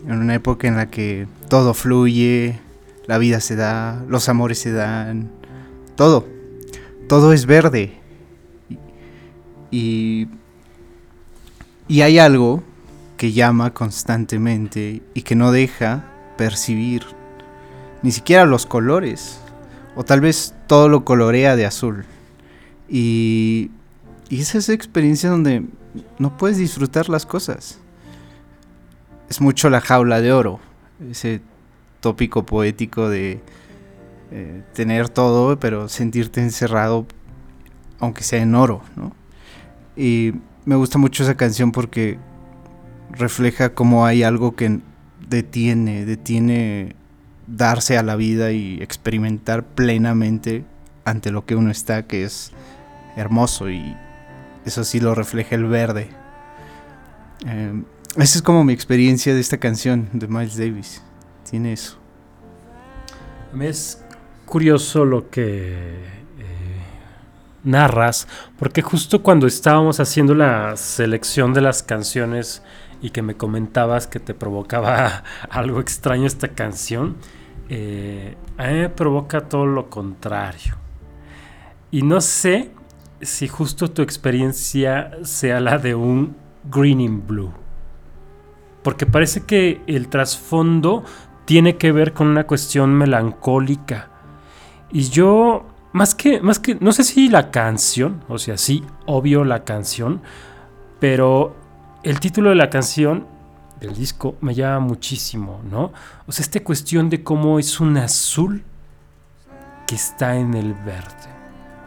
[0.07, 2.59] En una época en la que todo fluye,
[3.07, 5.31] la vida se da, los amores se dan,
[5.95, 6.27] todo.
[7.09, 7.93] Todo es verde.
[9.71, 10.27] Y,
[11.87, 12.61] y hay algo
[13.17, 16.05] que llama constantemente y que no deja
[16.37, 17.22] percibir
[18.03, 19.39] ni siquiera los colores.
[19.95, 22.05] O tal vez todo lo colorea de azul.
[22.87, 23.71] Y,
[24.29, 25.63] y es esa experiencia donde
[26.19, 27.79] no puedes disfrutar las cosas.
[29.29, 30.59] Es mucho la jaula de oro.
[31.09, 31.41] Ese
[32.01, 33.41] tópico poético de
[34.31, 37.05] eh, tener todo, pero sentirte encerrado,
[37.99, 39.15] aunque sea en oro, ¿no?
[39.95, 40.33] Y
[40.65, 42.17] me gusta mucho esa canción porque
[43.11, 44.79] refleja cómo hay algo que
[45.29, 46.95] detiene, detiene
[47.47, 50.65] darse a la vida y experimentar plenamente
[51.05, 52.51] ante lo que uno está, que es
[53.15, 53.95] hermoso y
[54.65, 56.09] eso sí lo refleja el verde.
[57.45, 57.83] Eh,
[58.15, 61.01] esa es como mi experiencia de esta canción de Miles Davis.
[61.49, 61.97] Tiene eso.
[63.51, 64.03] Me es
[64.45, 66.81] curioso lo que eh,
[67.63, 68.27] narras,
[68.57, 72.63] porque justo cuando estábamos haciendo la selección de las canciones
[73.03, 77.17] y que me comentabas que te provocaba algo extraño esta canción,
[77.69, 80.77] eh, a mí me provoca todo lo contrario.
[81.91, 82.71] Y no sé
[83.21, 86.35] si justo tu experiencia sea la de un
[86.71, 87.53] Green in Blue.
[88.83, 91.03] Porque parece que el trasfondo
[91.45, 94.09] tiene que ver con una cuestión melancólica.
[94.91, 99.43] Y yo, más que, más que, no sé si la canción, o sea, sí, obvio
[99.43, 100.21] la canción,
[100.99, 101.62] pero
[102.03, 103.25] el título de la canción
[103.79, 105.91] del disco me llama muchísimo, ¿no?
[106.27, 108.63] O sea, esta cuestión de cómo es un azul
[109.87, 111.31] que está en el verde.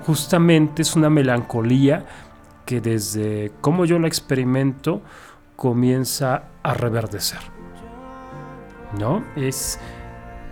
[0.06, 2.04] Justamente es una melancolía
[2.64, 5.02] que desde cómo yo la experimento
[5.54, 7.40] comienza a reverdecer.
[8.98, 9.24] ¿No?
[9.36, 9.78] Es,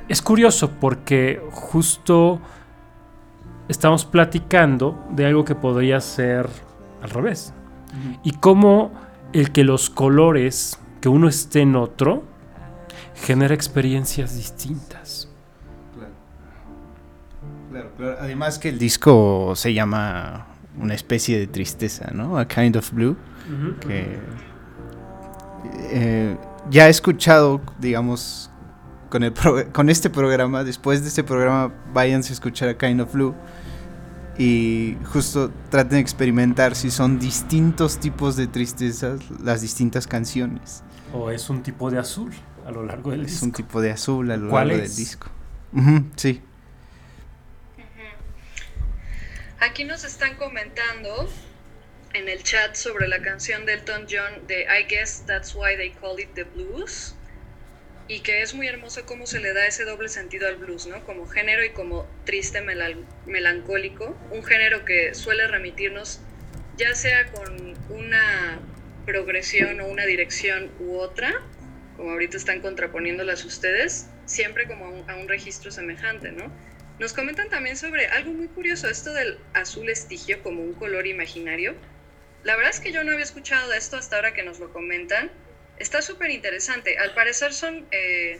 [0.09, 2.41] es curioso porque justo
[3.69, 6.49] estamos platicando de algo que podría ser
[7.03, 7.55] al revés.
[8.23, 8.91] Y cómo
[9.35, 12.23] el que los colores, que uno esté en otro,
[13.15, 15.29] genera experiencias distintas.
[17.71, 18.17] Claro, claro.
[18.21, 20.47] Además que el disco se llama
[20.81, 22.39] una especie de tristeza, ¿no?
[22.39, 23.17] A Kind of Blue.
[23.81, 24.19] Que
[25.91, 26.37] eh,
[26.71, 28.51] ya he escuchado, digamos,
[29.11, 29.35] con, el
[29.73, 33.35] con este programa, después de este programa, váyanse a escuchar a Kind of Blue.
[34.39, 40.83] Y justo traten de experimentar si son distintos tipos de tristezas las distintas canciones.
[41.13, 42.33] O es un tipo de azul
[42.67, 43.47] a lo largo del Es disco.
[43.47, 44.97] un tipo de azul a lo ¿Cuál largo es?
[44.97, 45.29] del disco.
[46.17, 46.41] Sí.
[49.61, 51.29] Aquí nos están comentando
[52.13, 55.91] en el chat sobre la canción de Elton John de I Guess That's Why They
[55.93, 57.15] Call It the Blues
[58.07, 61.05] y que es muy hermoso cómo se le da ese doble sentido al blues, ¿no?
[61.05, 62.61] Como género y como triste
[63.27, 66.21] melancólico, un género que suele remitirnos
[66.77, 68.59] ya sea con una
[69.07, 71.33] progresión o una dirección u otra,
[71.97, 76.51] como ahorita están contraponiéndolas ustedes, siempre como a un, a un registro semejante, ¿no?
[76.99, 81.75] Nos comentan también sobre algo muy curioso, esto del azul estigio como un color imaginario.
[82.45, 85.31] La verdad es que yo no había escuchado esto hasta ahora que nos lo comentan.
[85.79, 86.99] Está súper interesante.
[86.99, 88.39] Al parecer son eh,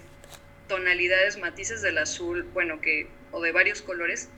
[0.69, 4.29] tonalidades, matices del azul, bueno, que, o de varios colores,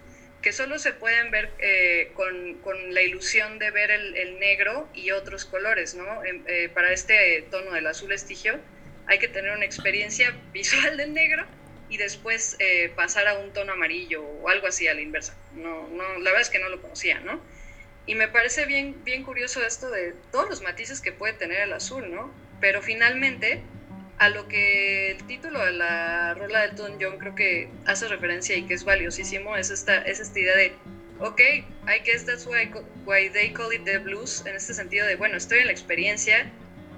[0.42, 4.88] que solo se pueden ver eh, con, con la ilusión de ver el, el negro
[4.94, 6.24] y otros colores, ¿no?
[6.24, 8.58] Em, eh, para este tono del azul estigio
[9.06, 11.44] hay que tener una experiencia visual del negro
[11.88, 15.36] y después eh, pasar a un tono amarillo o algo así a la inversa.
[15.54, 17.40] No, no, la verdad es que no lo conocía, ¿no?
[18.06, 21.72] Y me parece bien, bien curioso esto de todos los matices que puede tener el
[21.72, 22.32] azul, ¿no?
[22.60, 23.62] Pero finalmente,
[24.18, 28.56] a lo que el título de la rola de Elton John creo que hace referencia
[28.56, 30.72] y que es valiosísimo, es esta, es esta idea de,
[31.20, 32.70] ok, I guess that's why,
[33.04, 36.50] why they call it the blues, en este sentido de, bueno, estoy en la experiencia,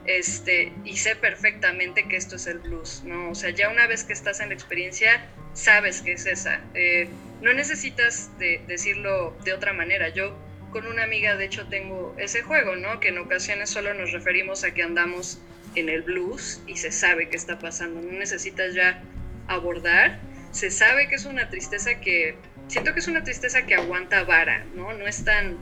[0.06, 3.30] este, y sé perfectamente que esto es el blues, ¿no?
[3.30, 6.62] O sea, ya una vez que estás en la experiencia, sabes que es esa.
[6.74, 7.08] Eh,
[7.42, 10.08] no necesitas de, decirlo de otra manera.
[10.08, 10.34] Yo
[10.70, 13.00] con una amiga, de hecho, tengo ese juego, ¿no?
[13.00, 15.40] Que en ocasiones solo nos referimos a que andamos
[15.74, 18.00] en el blues y se sabe qué está pasando.
[18.00, 19.02] No necesitas ya
[19.46, 20.20] abordar.
[20.50, 22.36] Se sabe que es una tristeza que,
[22.68, 24.92] siento que es una tristeza que aguanta vara, ¿no?
[24.92, 25.56] No es tan,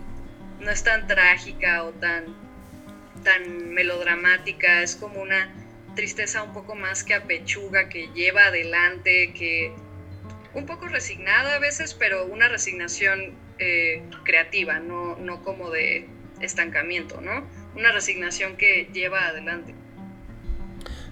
[0.60, 2.46] no es tan trágica o tan
[3.26, 5.52] tan melodramática, es como una
[5.96, 9.72] tristeza un poco más que apechuga, que lleva adelante, que
[10.54, 16.08] un poco resignada a veces, pero una resignación eh, creativa, no, no como de
[16.40, 17.44] estancamiento, ¿no?
[17.74, 19.74] Una resignación que lleva adelante.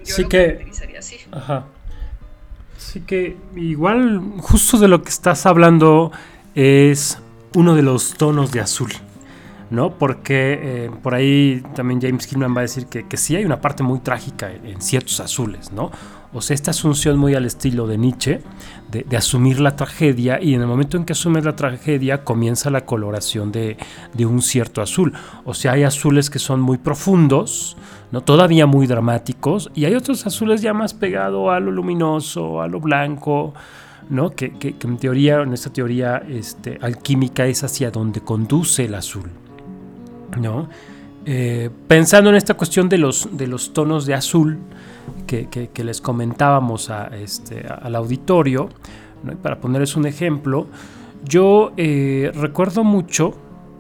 [0.04, 0.66] Yo Sí lo que-
[0.98, 1.16] así.
[1.32, 1.66] Ajá.
[2.76, 6.12] Así que igual justo de lo que estás hablando
[6.54, 7.18] es
[7.54, 8.92] uno de los tonos de azul,
[9.70, 9.94] ¿no?
[9.98, 13.60] Porque eh, por ahí también James Hillman va a decir que, que sí hay una
[13.60, 15.90] parte muy trágica en, en ciertos azules, ¿no?
[16.34, 18.40] O sea, esta asunción muy al estilo de Nietzsche,
[18.90, 22.84] de, asumir la tragedia y en el momento en que asumes la tragedia comienza la
[22.84, 23.76] coloración de,
[24.26, 25.12] un cierto azul.
[25.44, 27.76] O sea, hay azules que son muy profundos,
[28.10, 28.20] ¿no?
[28.20, 32.80] todavía muy dramáticos, y hay otros azules ya más pegado a lo luminoso, a lo
[32.80, 33.54] blanco,
[34.10, 34.30] ¿no?
[34.30, 39.30] que, en teoría, en esta teoría este, alquímica es hacia donde conduce el azul.
[40.40, 40.68] ¿no?
[41.26, 44.58] Eh, pensando en esta cuestión de los tonos de azul
[45.26, 48.68] que, les comentábamos a, este, al auditorio,
[49.42, 50.66] para ponerles un ejemplo,
[51.24, 53.34] yo eh, recuerdo mucho,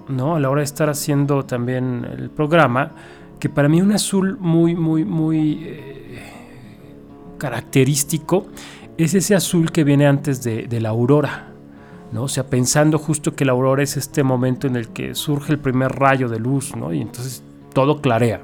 [0.08, 0.36] ¿no?
[0.36, 2.92] a la hora de estar haciendo también el programa,
[3.38, 6.22] que para mí un azul muy, muy, muy eh,
[7.38, 8.46] característico
[8.96, 11.50] es ese azul que viene antes de, de la aurora.
[12.12, 12.22] ¿no?
[12.22, 15.58] O sea, pensando justo que la aurora es este momento en el que surge el
[15.58, 16.92] primer rayo de luz, ¿no?
[16.92, 18.40] Y entonces todo clarea,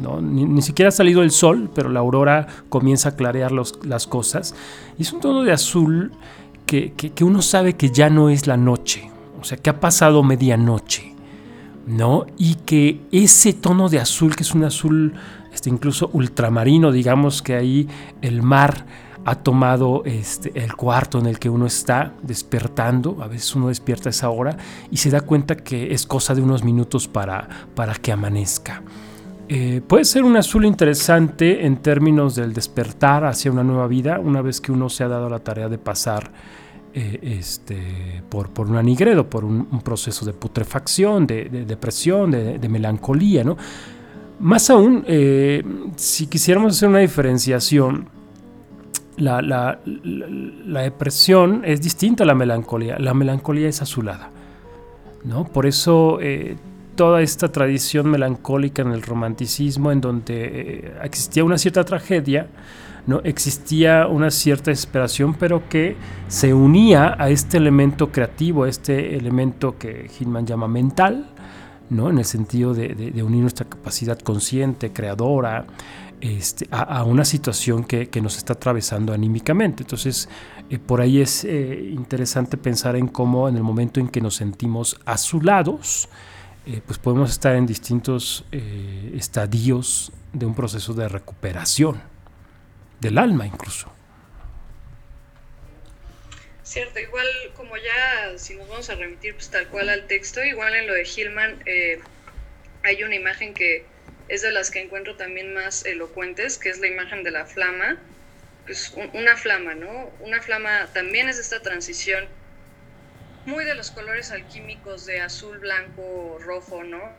[0.00, 0.20] ¿no?
[0.20, 4.06] Ni, ni siquiera ha salido el sol, pero la aurora comienza a clarear los- las
[4.06, 4.54] cosas.
[4.98, 6.12] Y es un tono de azul
[6.66, 9.80] que, que- que uno sabe que ya no es la noche, o sea, que ha
[9.80, 11.14] pasado medianoche,
[11.86, 12.26] ¿no?
[12.38, 15.14] Y que ese tono de azul, que es un azul
[15.52, 17.88] este, incluso ultramarino, digamos que ahí
[18.22, 18.86] el mar
[19.24, 24.08] ha tomado este, el cuarto en el que uno está despertando, a veces uno despierta
[24.08, 24.56] a esa hora
[24.90, 28.82] y se da cuenta que es cosa de unos minutos para, para que amanezca.
[29.52, 34.42] Eh, puede ser un azul interesante en términos del despertar hacia una nueva vida, una
[34.42, 36.30] vez que uno se ha dado la tarea de pasar
[36.94, 42.68] eh, este, por, por un anigredo, por un, proceso de putrefacción, de, de depresión, de,
[42.68, 43.42] melancolía.
[43.42, 43.56] ¿no?
[44.38, 45.64] Más aún, eh,
[45.96, 48.06] si quisiéramos hacer una diferenciación,
[49.16, 53.00] la, la- la- depresión es distinta a la melancolía.
[53.00, 54.30] La melancolía es azulada.
[55.24, 55.44] ¿no?
[55.44, 56.20] Por eso
[57.00, 62.48] toda esta tradición melancólica en el romanticismo, en donde eh, existía una cierta tragedia,
[63.06, 63.22] ¿no?
[63.24, 65.96] existía una cierta desesperación, pero que
[66.28, 71.30] se unía a este elemento creativo, a este elemento que Hillman llama mental,
[71.88, 72.10] ¿no?
[72.10, 75.64] en el sentido de, unir nuestra capacidad consciente, creadora,
[76.20, 79.84] este, a, una situación que, que nos está atravesando anímicamente.
[79.84, 80.28] Entonces,
[80.68, 84.34] eh, por ahí es eh, interesante pensar en cómo en el momento en que nos
[84.34, 86.10] sentimos azulados,
[86.72, 92.02] eh, pues podemos estar en distintos eh, estadios de un proceso de recuperación
[93.00, 93.92] del alma incluso.
[96.62, 100.74] Cierto, igual como ya, si nos vamos a remitir pues tal cual al texto, igual
[100.74, 102.00] en lo de Hillman eh,
[102.84, 103.84] hay una imagen que
[104.28, 107.96] es de las que encuentro también más elocuentes, que es la imagen de la flama,
[108.66, 110.10] pues un- una flama, ¿no?
[110.20, 112.26] Una flama también es esta transición
[113.44, 117.18] muy de los colores alquímicos de azul, blanco, rojo, ¿no?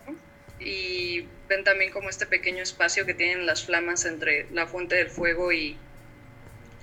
[0.60, 5.10] Y ven también como este pequeño espacio que tienen las flamas entre la fuente del
[5.10, 5.78] fuego y,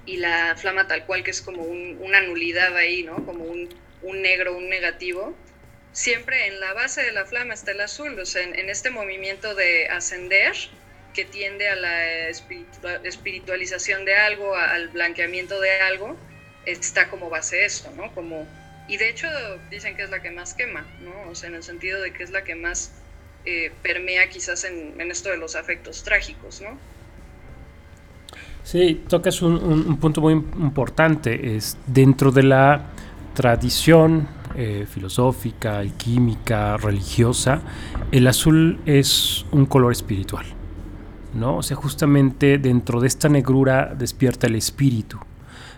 [0.07, 3.25] y la flama tal cual, que es como un- una nulidad ahí, ¿no?
[3.25, 3.69] Como un,
[4.23, 5.37] negro, un negativo.
[5.93, 8.91] Siempre en la base de la flama está el azul, o sea, en, en este
[8.91, 10.55] movimiento de ascender
[11.13, 16.17] que tiende a la espiritua- espiritualización de algo, al blanqueamiento de algo,
[16.65, 18.13] está como base esto, ¿no?
[18.15, 18.49] Como,
[18.89, 19.29] y de hecho
[19.71, 21.31] dicen que es la que más quema, ¿no?
[21.31, 22.93] O sea, en el sentido de que es la que más
[23.45, 26.79] eh, permea quizás en, esto de los afectos trágicos, ¿no?
[28.63, 31.57] Sí, tocas un, un- un punto muy im- importante.
[31.57, 32.87] Es dentro de la
[33.35, 37.63] tradición eh, filosófica, alquímica, religiosa,
[38.11, 40.47] el azul es un color espiritual.
[41.35, 41.59] ¿no?
[41.59, 45.19] O sea, justamente dentro de esta negrura despierta el espíritu.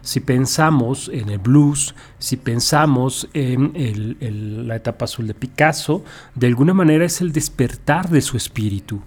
[0.03, 6.03] Si pensamos en el blues, si pensamos en la etapa azul de Picasso,
[6.34, 9.01] de alguna manera es el despertar de su espíritu.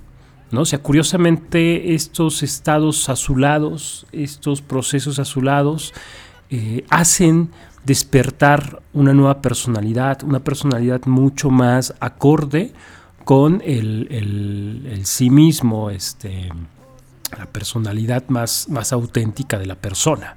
[0.51, 0.61] ¿no?
[0.61, 5.93] O sea, curiosamente estos estados azulados, estos procesos azulados,
[6.51, 7.49] eh, hacen
[7.85, 12.71] despertar una nueva personalidad, una personalidad mucho más acorde
[13.25, 16.49] con el, el- el sí mismo, este,
[17.37, 20.35] la personalidad más, más auténtica de la persona.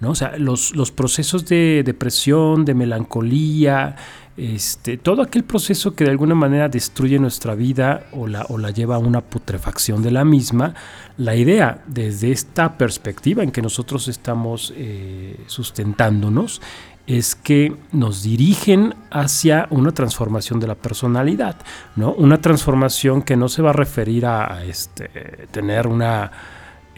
[0.00, 0.10] ¿No?
[0.10, 3.96] O sea, los, los procesos de depresión, de melancolía,
[4.36, 8.70] este, todo aquel proceso que de alguna manera destruye nuestra vida o la, o la
[8.70, 10.74] lleva a una putrefacción de la misma,
[11.16, 16.60] la idea desde esta perspectiva en que nosotros estamos eh, sustentándonos
[17.06, 21.56] es que nos dirigen hacia una transformación de la personalidad,
[21.94, 22.12] ¿no?
[22.12, 25.08] Una transformación que no se va a referir a, a, este,
[25.52, 26.32] tener una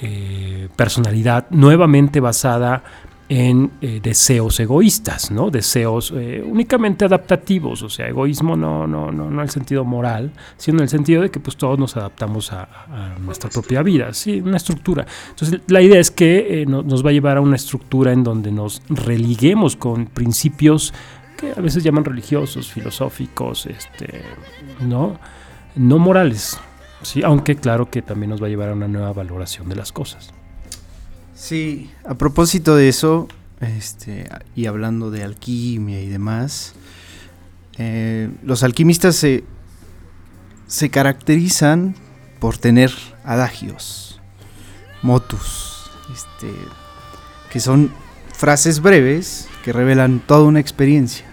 [0.00, 2.82] eh, personalidad nuevamente basada
[3.30, 5.50] en eh, deseos egoístas, ¿no?
[5.50, 10.32] Deseos eh, únicamente adaptativos, o sea, egoísmo no, no, no, no en el sentido moral,
[10.56, 12.66] sino en el sentido de que pues todos nos adaptamos a,
[13.20, 15.04] nuestra propia vida, sí, una estructura.
[15.28, 18.24] Entonces la idea es que eh, no- nos va a llevar a una estructura en
[18.24, 20.94] donde nos religuemos con principios
[21.36, 24.22] que a veces llaman religiosos, filosóficos, este,
[24.80, 25.18] ¿no?
[25.76, 26.58] No morales,
[27.02, 29.92] sí, aunque claro que también nos va a llevar a una nueva valoración de las
[29.92, 30.30] cosas.
[31.34, 33.28] Sí, a propósito de eso,
[33.60, 36.74] este, y hablando de alquimia y demás,
[37.78, 39.44] eh, los alquimistas se,
[40.66, 41.94] se caracterizan
[42.40, 42.92] por tener
[43.24, 44.20] adagios,
[45.02, 46.52] motus, este,
[47.52, 47.92] que son
[48.32, 51.26] frases breves que revelan toda una experiencia.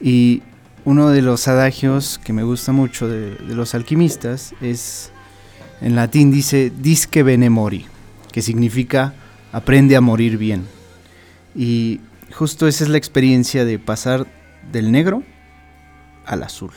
[0.00, 0.42] Y
[0.84, 5.10] uno de los adagios que me gusta mucho de, de los alquimistas es,
[5.80, 7.86] en latín dice, disque bene mori
[8.32, 9.14] que significa
[9.52, 10.66] aprende a morir bien.
[11.54, 12.00] Y
[12.32, 14.26] justo esa es la experiencia de pasar
[14.70, 15.22] del negro
[16.26, 16.70] al azul.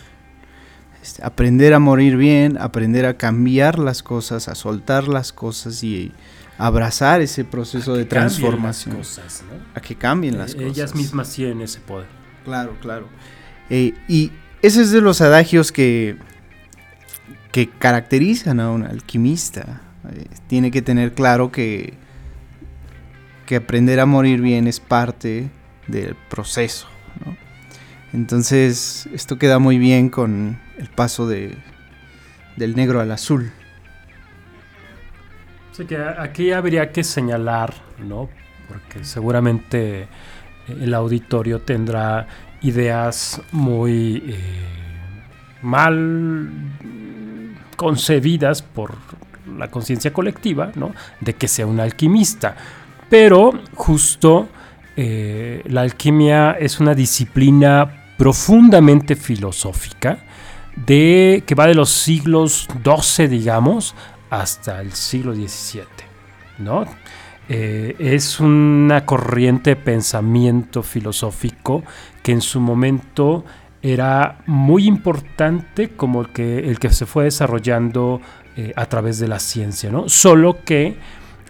[1.01, 6.11] Este, aprender a morir bien, aprender a cambiar las cosas, a soltar las cosas y
[6.57, 8.95] abrazar ese proceso de transformación.
[8.95, 9.63] Cosas, ¿no?
[9.75, 10.71] A que cambien las Eh, cosas.
[10.71, 12.07] Ellas mismas tienen ese poder.
[12.45, 13.07] Claro, claro.
[13.69, 16.17] Eh, y ese es de los adagios que,
[17.51, 19.81] que caracterizan a un alquimista.
[20.11, 21.93] Eh, tiene que tener claro que,
[23.45, 25.49] que aprender a morir bien es parte
[25.87, 26.87] del proceso.
[28.13, 31.57] Entonces, esto queda muy bien con el paso de,
[32.57, 33.51] del negro al azul.
[35.87, 38.29] Que aquí habría que señalar, ¿no?
[38.67, 40.07] Porque seguramente
[40.67, 42.27] el auditorio tendrá
[42.63, 44.39] ideas muy eh,
[45.61, 46.49] mal
[47.75, 48.95] concebidas por
[49.57, 50.93] la conciencia colectiva, ¿no?
[51.19, 52.55] De que sea un alquimista.
[53.09, 54.47] Pero justo
[54.95, 60.19] eh, la alquimia es una disciplina profundamente filosófica
[60.75, 63.95] de que va de los siglos XII, digamos,
[64.29, 65.83] hasta el siglo XVII,
[66.59, 66.85] ¿no?
[67.49, 71.83] Eh, es una corriente de pensamiento filosófico
[72.23, 73.45] que en su momento
[73.83, 78.21] era muy importante como el que, el que se fue desarrollando
[78.55, 80.07] eh, a través de la ciencia, ¿no?
[80.07, 80.95] Solo que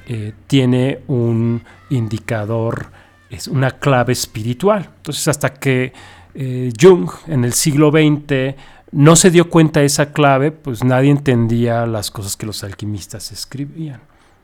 [0.07, 1.61] eh, tiene un
[1.91, 2.87] indicador,
[3.29, 4.89] es una clave espiritual.
[4.97, 5.93] Entonces, hasta que
[6.33, 8.55] eh, Jung en el siglo XX
[8.91, 13.31] no se dio cuenta de esa clave, pues nadie entendía las cosas que los alquimistas
[13.31, 14.01] escribían.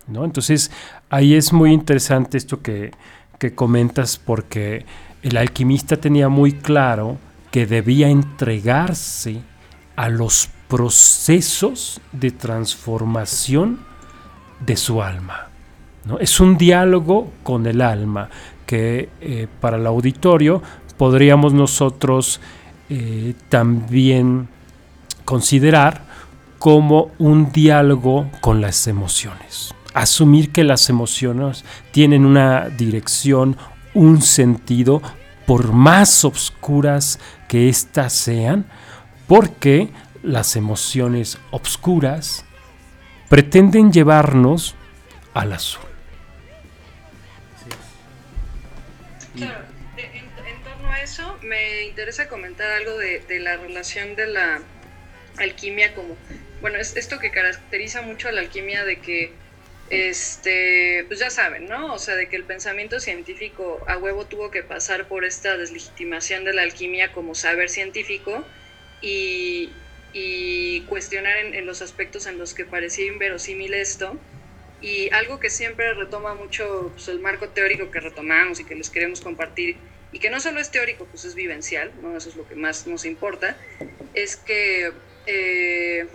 [0.08, 0.26] ¿no?
[0.26, 0.72] Entonces,
[1.10, 2.92] ahí es muy interesante esto que,
[3.38, 4.86] que comentas, porque
[5.24, 7.18] el alquimista tenía muy claro
[7.52, 9.42] que debía entregarse
[9.96, 13.80] a los procesos de transformación
[14.66, 15.48] de su alma.
[16.06, 16.20] ¿no?
[16.20, 18.30] Es un diálogo con el alma
[18.66, 20.62] que eh, para el auditorio
[20.96, 22.40] podríamos nosotros
[22.90, 24.48] eh, también
[25.26, 26.04] considerar
[26.60, 29.74] como un diálogo con las emociones.
[29.94, 33.58] Asumir que las emociones tienen una dirección,
[33.94, 35.02] un sentido,
[35.46, 38.66] por más obscuras que éstas sean,
[39.28, 39.90] porque
[40.22, 42.46] las emociones obscuras
[43.30, 44.76] pretenden llevarnos
[45.34, 45.84] al azul.
[49.36, 49.66] Claro,
[49.98, 54.60] en, en torno a eso me interesa comentar algo de, de la relación de la
[55.38, 56.16] alquimia como,
[56.62, 59.34] bueno, es esto que caracteriza mucho a la alquimia de que,
[59.90, 61.94] este, pues ya saben, ¿no?
[61.94, 66.44] O sea, de que el pensamiento científico a huevo tuvo que pasar por esta deslegitimación
[66.46, 68.46] de la alquimia como saber científico
[69.02, 69.72] y,
[70.14, 74.18] y cuestionar en, en los aspectos en los que parecía inverosímil esto.
[74.82, 78.90] Y algo que siempre retoma mucho pues, el marco teórico que retomamos y que les
[78.90, 79.76] queremos compartir,
[80.12, 82.16] y que no solo es teórico, pues es vivencial, ¿no?
[82.16, 83.58] eso es lo que más nos importa,
[84.14, 84.92] es que
[85.26, 86.08] eh,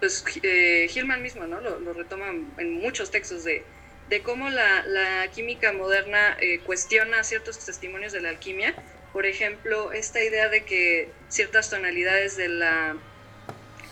[0.00, 0.88] pues, eh,
[1.20, 1.60] mismo ¿no?
[1.60, 2.28] lo, lo retoma
[2.58, 3.64] en muchos textos de,
[4.08, 8.74] de cómo la, la química moderna eh, cuestiona ciertos testimonios de la alquimia.
[9.12, 12.96] Por ejemplo, esta idea de que ciertas tonalidades de la,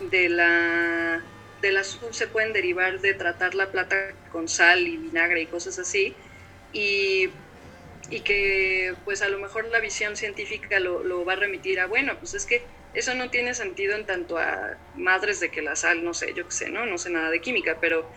[0.00, 1.22] de la
[1.62, 5.78] del azul se pueden derivar de tratar la plata con sal y vinagre y cosas
[5.78, 6.14] así.
[6.72, 7.30] Y,
[8.10, 11.86] y que pues a lo mejor la visión científica lo, lo, va a remitir a,
[11.86, 12.62] bueno, pues es que
[12.94, 16.46] eso no tiene sentido en tanto a madres de que la sal, no sé, yo
[16.46, 16.86] qué sé, ¿no?
[16.86, 18.08] No sé nada de química, pero,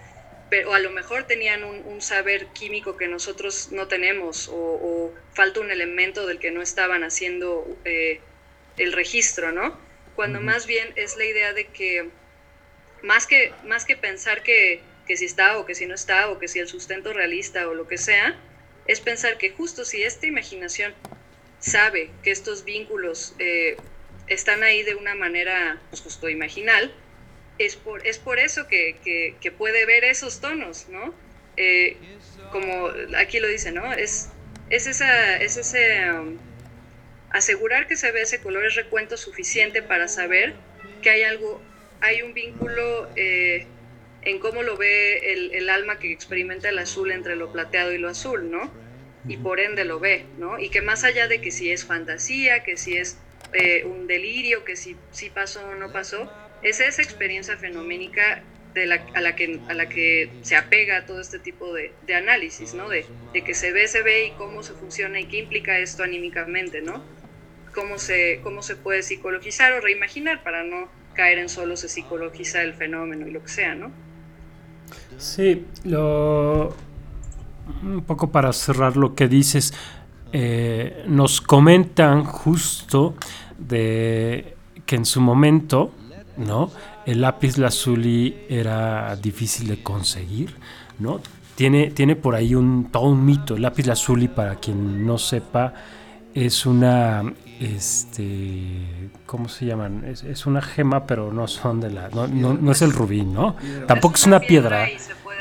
[0.49, 5.13] pero a lo mejor tenían un, un saber químico que nosotros no tenemos o, o,
[5.33, 8.19] falta un elemento del que no estaban haciendo eh,
[8.77, 9.77] el registro, ¿no?
[10.15, 12.09] Cuando más bien es la idea de que
[13.01, 16.39] más que, más que pensar que, que, si está o que si no está o
[16.39, 18.35] que si el sustento realista o lo que sea,
[18.85, 20.93] es pensar que justo si esta imaginación
[21.59, 23.77] sabe que estos vínculos eh,
[24.27, 26.93] están ahí de una manera pues, justo imaginal,
[27.57, 31.13] es por, es por eso que, que, que puede ver esos tonos, ¿no?
[31.55, 31.97] Eh,
[32.51, 33.91] como aquí lo dice, ¿no?
[33.93, 34.29] Es,
[34.69, 36.37] es, esa, es ese um,
[37.31, 40.53] asegurar que se ve ese color es recuento suficiente para saber
[41.01, 41.61] que hay algo
[41.99, 43.65] hay un vínculo eh,
[44.21, 47.97] en cómo lo ve el, el, alma que experimenta el azul entre lo plateado y
[47.97, 48.71] lo azul, ¿no?
[49.27, 50.59] Y por ende lo ve, ¿no?
[50.59, 53.17] Y que más allá de que si es fantasía, que si es
[53.53, 56.31] eh, un delirio, que si, si pasó o no pasó,
[56.61, 58.43] es esa experiencia fenoménica
[59.13, 62.89] a, la que, se apega todo este tipo de, análisis, ¿no?
[62.89, 66.81] De, que se ve, se ve y cómo se funciona y qué implica esto anímicamente,
[66.81, 67.03] ¿no?
[67.73, 72.61] Cómo se, cómo se puede psicologizar o reimaginar para no caer en solo se psicologiza
[72.61, 73.77] el fenómeno y lo que sea.
[75.17, 76.75] Sí, lo,
[77.81, 79.73] un poco para cerrar lo que dices,
[80.33, 83.15] eh, nos comentan justo
[83.57, 84.55] de
[84.85, 85.91] que en su momento,
[86.37, 86.71] ¿no?
[87.05, 90.55] El lápiz lazuli era difícil de conseguir,
[90.99, 91.21] ¿no?
[91.55, 93.55] Tiene, tiene por ahí un, todo un mito.
[93.55, 95.73] El lápiz lazuli, para quien no sepa,
[96.33, 97.23] es una
[97.59, 102.53] este cómo se llaman es, es, una gema pero no son de la no, no,
[102.53, 103.55] no es el rubí no
[103.87, 104.87] tampoco es una piedra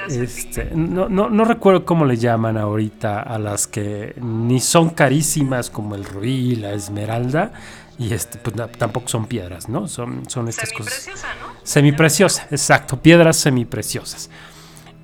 [0.08, 5.70] este, no, no, no recuerdo cómo le llaman ahorita a las que ni son carísimas
[5.70, 7.52] como el rubí la esmeralda
[7.98, 11.08] y este pues no, tampoco son piedras no son son estas cosas.
[11.08, 11.48] ¿no?
[11.62, 14.30] semipreciosa exacto piedras semipreciosas.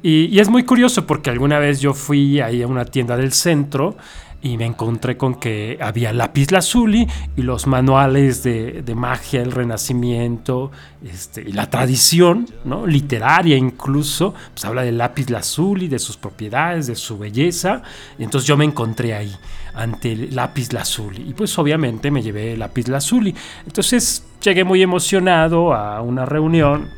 [0.05, 3.33] Y, y es muy curioso porque alguna vez yo fui ahí a una tienda del
[3.33, 3.97] centro
[4.43, 9.53] y me encontré con que había lápiz lazuli y los manuales de, de magia, el
[9.53, 10.73] renacimiento
[11.05, 12.87] este, y la tradición ¿no?
[12.87, 17.83] literaria incluso, pues habla del lápiz lazuli, de sus propiedades, de su belleza.
[18.19, 19.33] Entonces yo me encontré ahí
[19.75, 23.35] ante el lápiz lazuli y pues obviamente me llevé el lápiz lazuli.
[23.65, 26.91] Entonces llegué muy emocionado a una reunión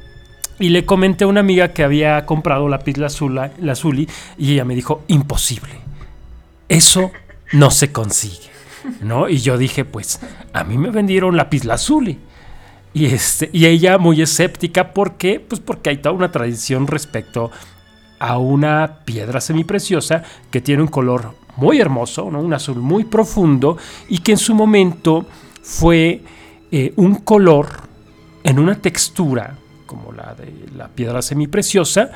[0.59, 5.03] y le comenté a una amiga que había comprado lápiz lazuli y ella me dijo,
[5.09, 5.85] imposible.
[6.69, 7.13] Eso
[7.55, 8.55] no se consigue.
[9.01, 9.29] ¿no?
[9.29, 10.21] Y yo dije, pues
[10.53, 12.19] a mí me vendieron lapislázuli.
[12.93, 15.41] Y, este, y ella muy escéptica, ¿por qué?
[15.41, 17.51] Pues porque hay toda una tradición respecto
[18.21, 22.41] a una piedra semipreciosa que tiene un color muy hermoso, ¿no?
[22.41, 23.77] un azul muy profundo
[24.09, 25.27] y que en su momento
[25.63, 26.23] fue
[26.71, 27.69] eh, un color
[28.45, 32.11] en una textura como la de la piedra semipreciosa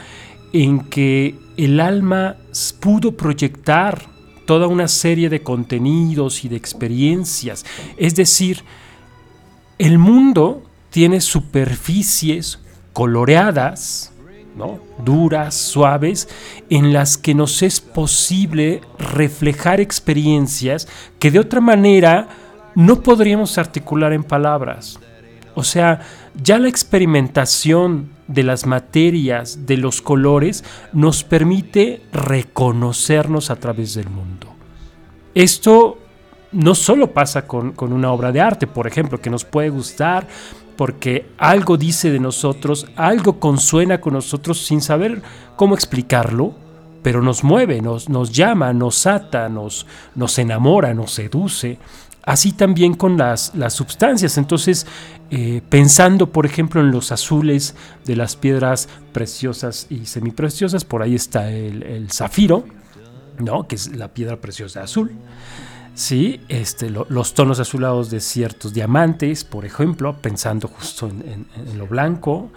[0.53, 2.37] en que el alma
[2.81, 4.18] pudo proyectar
[4.49, 7.67] toda una serie de contenidos y de experiencias.
[7.99, 8.65] Es decir,
[9.77, 12.59] el mundo tiene superficies
[12.95, 14.11] coloreadas,
[14.57, 14.81] ¿no?
[15.05, 16.31] duras, suaves,
[16.71, 20.89] en las que nos es posible reflejar experiencias
[21.19, 22.29] que de otra manera
[22.75, 24.99] no podríamos articular en palabras.
[25.57, 26.01] O sea,
[26.43, 30.63] ya la experimentación de las materias, de los colores,
[30.93, 34.47] nos permite reconocernos a través del mundo.
[35.35, 35.99] Esto
[36.53, 40.29] no solo pasa con, con una obra de arte, por ejemplo, que nos puede gustar
[40.79, 45.23] porque algo dice de nosotros, algo consuena con nosotros sin saber
[45.57, 46.55] cómo explicarlo,
[47.03, 51.79] pero nos mueve, nos, nos llama, nos ata, nos, nos enamora, nos seduce.
[52.23, 54.37] Así también con las, las sustancias.
[54.37, 54.87] Entonces,
[55.31, 61.15] eh, pensando, por ejemplo, en los azules de las piedras preciosas y semipreciosas, por ahí
[61.15, 62.65] está el, el zafiro,
[63.39, 63.67] ¿no?
[63.67, 65.13] que es la piedra preciosa azul.
[65.95, 71.79] Sí, este, lo- los tonos azulados de ciertos diamantes, por ejemplo, pensando justo en, en-
[71.79, 72.51] lo blanco.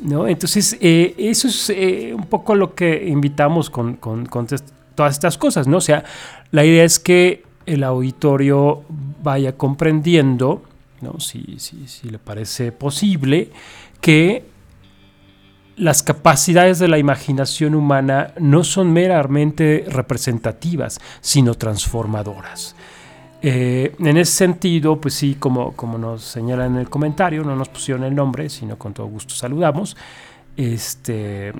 [0.00, 0.26] ¿no?
[0.26, 4.46] Entonces, eh, eso es eh, un poco lo que invitamos con, con- con
[4.96, 5.76] todas estas cosas, ¿no?
[5.76, 6.02] O sea,
[6.50, 8.82] la idea es que el auditorio
[9.22, 10.62] vaya comprendiendo,
[11.00, 11.20] ¿no?
[11.20, 13.50] si, si, si le parece posible,
[14.00, 14.44] que
[15.76, 22.76] las capacidades de la imaginación humana no son meramente representativas, sino transformadoras.
[23.44, 27.68] Eh, en ese sentido, pues sí, como, como nos señala en el comentario, no nos
[27.68, 29.96] pusieron el nombre, sino con todo gusto saludamos.
[30.56, 31.52] Este,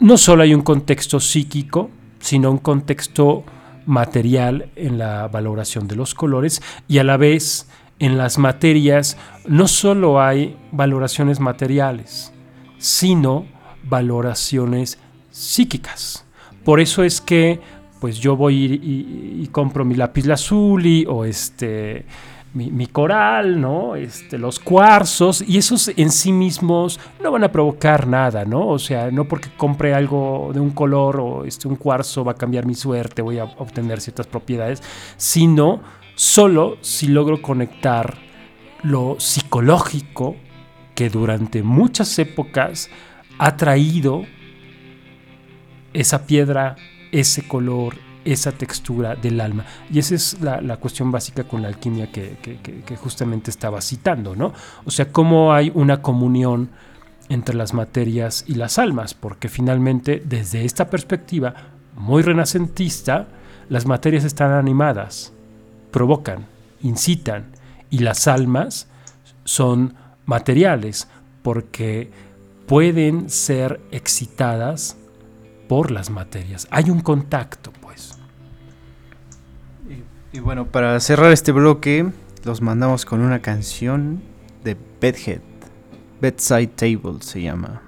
[0.00, 3.44] no solo hay un contexto psíquico, sino un contexto
[3.88, 7.68] material en la valoración de los colores y a la vez
[7.98, 9.16] en las materias
[9.46, 12.32] no solo hay valoraciones materiales,
[12.78, 13.46] sino
[13.84, 14.98] valoraciones
[15.30, 16.24] psíquicas.
[16.64, 17.60] Por eso es que
[18.00, 22.04] pues yo voy y, y- compro mi lápiz lazuli o este
[22.54, 23.94] mi, coral, ¿no?
[23.94, 28.66] Este, los cuarzos, y esos en sí mismos no van a provocar nada, ¿no?
[28.68, 32.36] O sea, no porque compre algo de un color o este, un cuarzo va a
[32.36, 34.82] cambiar mi suerte, voy a obtener ciertas propiedades,
[35.16, 35.80] sino
[36.14, 38.16] solo si logro conectar
[38.82, 40.36] lo psicológico
[40.94, 42.90] que durante muchas épocas
[43.38, 44.24] ha traído
[45.92, 46.76] esa piedra,
[47.12, 49.64] ese color, esa textura del alma.
[49.90, 54.34] Y esa es la, la cuestión básica con la alquimia que, que- justamente estaba citando,
[54.36, 54.52] ¿no?
[54.84, 56.70] O sea, cómo hay una comunión
[57.28, 61.54] entre las materias y las almas, porque finalmente desde esta perspectiva
[61.96, 63.28] muy renacentista,
[63.68, 65.32] las materias están animadas,
[65.90, 66.46] provocan,
[66.82, 67.46] incitan,
[67.90, 68.88] y las almas
[69.44, 69.94] son
[70.26, 71.08] materiales,
[71.42, 72.10] porque
[72.66, 74.96] pueden ser excitadas
[75.68, 76.66] por las materias.
[76.70, 77.72] Hay un contacto.
[80.30, 82.06] Y bueno, para cerrar este bloque,
[82.44, 84.20] los mandamos con una canción
[84.62, 85.40] de Bedhead.
[86.20, 87.87] Bedside Table se llama.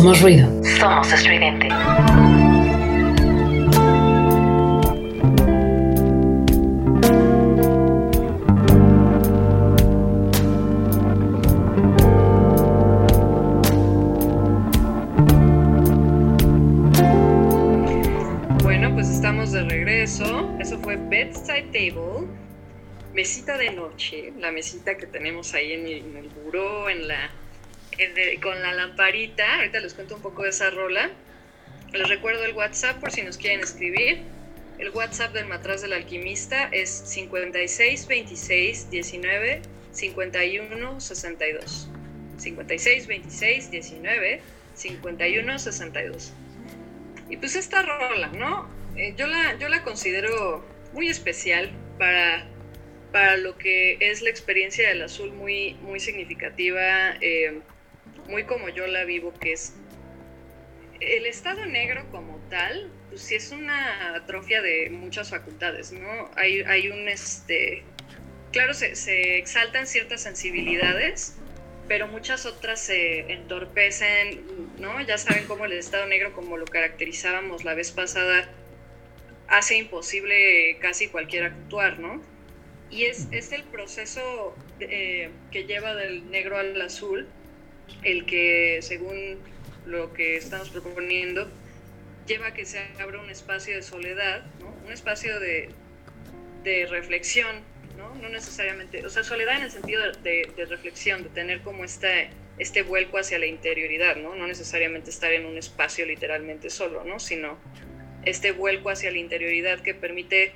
[0.00, 0.48] Somos ruido.
[0.78, 1.68] Somos estridente.
[18.62, 20.24] Bueno, pues estamos de regreso.
[20.58, 22.26] Eso fue Bedside Table,
[23.12, 27.30] mesita de noche, la mesita que tenemos ahí en el, en el buró, en la,
[28.02, 29.56] el- con la lamparita.
[29.56, 31.10] Ahorita les cuento un poco de esa rola.
[31.92, 34.22] Les recuerdo el WhatsApp por si nos quieren escribir.
[34.78, 39.60] El WhatsApp del matraz del alquimista es 56 26 19
[39.92, 41.88] 51 62.
[42.38, 44.40] 56 26 19
[44.74, 46.32] 51 62.
[47.28, 48.68] Y pues esta rola, ¿no?
[48.96, 52.46] Eh, yo, la, yo la considero muy especial para,
[53.12, 57.60] para lo que es la experiencia del azul, muy, muy significativa, eh,
[58.30, 59.74] muy como yo la vivo, que es
[61.00, 66.30] el estado negro como tal, pues sí es una atrofia de muchas facultades, ¿no?
[66.36, 67.82] Hay, hay un, este,
[68.52, 71.36] claro, se, exaltan ciertas sensibilidades,
[71.88, 74.42] pero muchas otras se entorpecen,
[74.78, 75.00] ¿no?
[75.00, 78.48] Ya saben cómo el estado negro, como lo caracterizábamos la vez pasada,
[79.48, 82.22] hace imposible casi cualquier actuar, ¿no?
[82.90, 87.26] Y es, es el proceso eh, que lleva del negro al azul,
[88.02, 89.38] el que, según
[89.86, 91.48] lo que estamos proponiendo,
[92.26, 94.44] lleva a que se abra un espacio de soledad.
[94.86, 95.68] Un espacio de,
[96.88, 97.56] reflexión,
[97.96, 98.14] ¿no?
[98.28, 103.18] Necesariamente, o sea, soledad en el sentido de, reflexión, de tener como este, este vuelco
[103.18, 104.34] hacia la interioridad, ¿no?
[104.34, 107.18] No necesariamente estar en un espacio literalmente solo, ¿no?
[107.18, 107.58] Sino
[108.24, 110.52] este vuelco hacia la interioridad que permite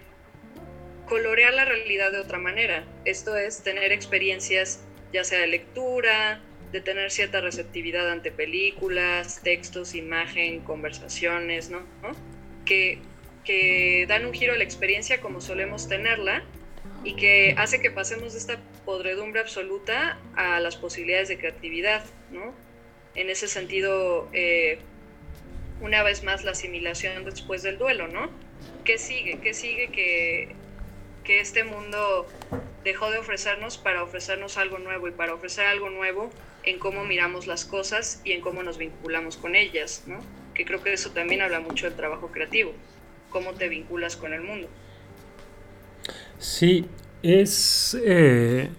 [1.06, 2.84] colorear la realidad de otra manera.
[3.04, 4.80] Esto es tener experiencias
[5.12, 6.40] ya sea de lectura,
[6.74, 11.82] de tener cierta receptividad ante películas, textos, imagen, conversaciones, ¿no?
[12.02, 12.16] ¿No?
[12.64, 12.98] Que,
[13.44, 16.42] que dan un giro a la experiencia como solemos tenerla
[17.04, 22.52] y que hace que pasemos de esta podredumbre absoluta a las posibilidades de creatividad, ¿no?
[23.14, 24.80] En ese sentido, eh,
[25.80, 28.30] una vez más la asimilación después del duelo, ¿no?
[28.84, 29.38] ¿Qué sigue?
[29.38, 30.56] ¿Qué sigue que,
[31.22, 32.26] que este mundo
[32.82, 36.32] dejó de ofrecernos para ofrecernos algo nuevo y para ofrecer algo nuevo
[36.66, 40.18] en cómo miramos las cosas y en cómo nos vinculamos con ellas, ¿no?
[40.54, 42.72] Que creo que eso también habla mucho del trabajo creativo,
[43.30, 44.68] cómo te vinculas con el mundo.
[46.38, 46.86] Sí,
[47.22, 48.70] es, eh,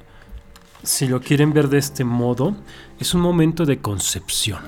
[0.84, 2.56] si lo quieren ver de este modo,
[3.00, 4.62] es un momento de concepción.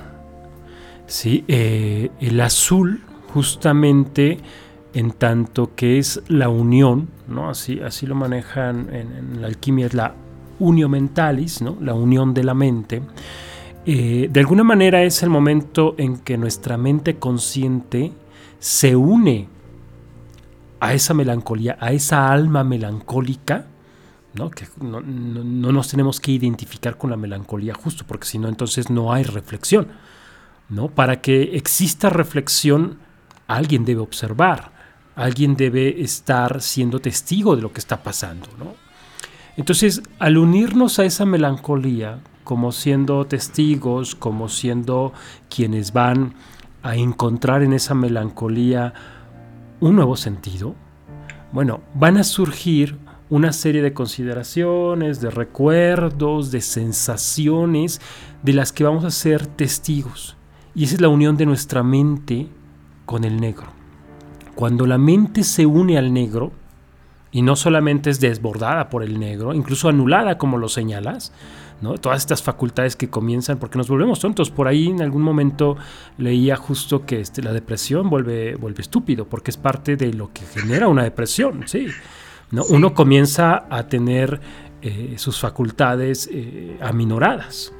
[1.06, 1.44] ¿sí?
[1.48, 4.38] Eh, el azul, justamente,
[4.94, 7.50] en tanto que es la unión, ¿no?
[7.50, 10.14] así, así lo manejan en, en la alquimia, es la
[10.60, 11.76] unio mentalis, ¿no?
[11.80, 13.02] la unión de la mente.
[13.86, 18.12] Eh, de alguna manera es el momento en que nuestra mente consciente
[18.58, 19.48] se une
[20.80, 23.66] a esa melancolía, a esa alma melancólica,
[24.34, 24.50] ¿no?
[24.50, 28.48] que no, no- no nos tenemos que identificar con la melancolía justo, porque si no,
[28.48, 29.88] entonces no hay reflexión.
[30.68, 30.88] ¿no?
[30.88, 32.98] Para que exista reflexión,
[33.46, 34.70] alguien debe observar,
[35.16, 38.46] alguien debe estar siendo testigo de lo que está pasando.
[38.58, 38.74] ¿no?
[39.58, 45.12] Entonces, al unirnos a esa melancolía, como siendo testigos, como siendo
[45.50, 46.34] quienes van
[46.84, 48.94] a encontrar en esa melancolía
[49.80, 50.76] un nuevo sentido,
[51.50, 52.98] bueno, van a surgir
[53.30, 58.00] una serie de consideraciones, de recuerdos, de sensaciones
[58.44, 60.36] de las que vamos a ser testigos.
[60.72, 62.46] Y esa es la unión de nuestra mente
[63.06, 63.66] con el negro.
[64.54, 66.52] Cuando la mente se une al negro,
[67.32, 71.32] y no solamente es desbordada por el negro, incluso anulada como lo señalas,
[71.80, 71.94] ¿no?
[71.98, 74.50] todas estas facultades que comienzan, porque nos volvemos tontos.
[74.50, 75.76] Por ahí en algún momento
[76.16, 80.42] leía justo que este, la depresión vuelve, vuelve estúpido, porque es parte de lo que
[80.46, 81.86] genera una depresión, ¿sí?
[82.50, 82.64] ¿no?
[82.70, 84.40] Uno comienza a tener
[84.80, 87.72] eh, sus facultades eh, aminoradas.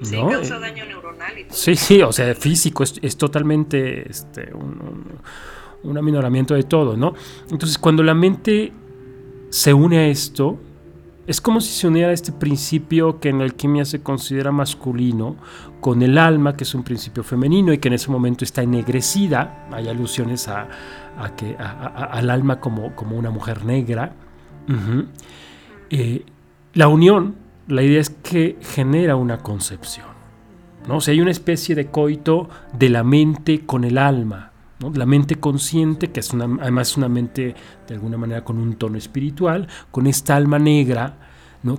[0.00, 1.54] Sí, causa Eh, daño neuronal y todo.
[1.56, 5.04] Sí, sí, o sea, físico, es, es totalmente este, un, un-
[5.82, 7.14] un aminoramiento de todo, ¿no?
[7.50, 8.72] Entonces, cuando la mente
[9.50, 10.58] se une a esto,
[11.28, 15.36] es como si se uniera este principio que en la alquimia se considera masculino,
[15.80, 19.68] con el alma, que es un principio femenino y que en ese momento está ennegrecida.
[19.70, 20.68] Hay alusiones a,
[21.36, 24.14] que, al alma como, como una mujer negra.
[25.90, 26.24] Eh,
[26.72, 27.36] la unión,
[27.66, 30.06] la idea es que genera una concepción.
[30.86, 30.96] ¿no?
[30.96, 34.47] O sea, hay una especie de coito de la mente con el alma.
[34.80, 34.90] ¿No?
[34.90, 37.54] La mente consciente, que es una, además es una mente
[37.86, 41.16] de alguna manera con un tono espiritual, con esta alma negra,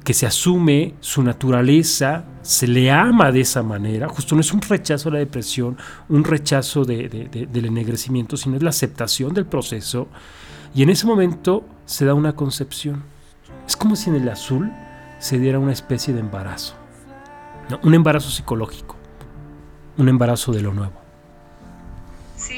[0.04, 4.10] que se asume su naturaleza, se le ama de esa manera.
[4.10, 5.78] Justo no es un rechazo a la depresión,
[6.10, 10.08] un rechazo de- de- de- del ennegrecimiento, sino es la aceptación del proceso.
[10.76, 13.04] Y en ese momento se da una concepción.
[13.66, 14.70] Es como si en el azul
[15.18, 16.76] se diera una especie de embarazo.
[17.82, 18.96] Un embarazo psicológico.
[19.98, 20.94] Un embarazo de lo nuevo.
[22.36, 22.56] Sí,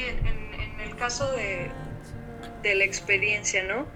[1.02, 1.68] caso de,
[2.62, 3.88] de la experiencia, ¿no?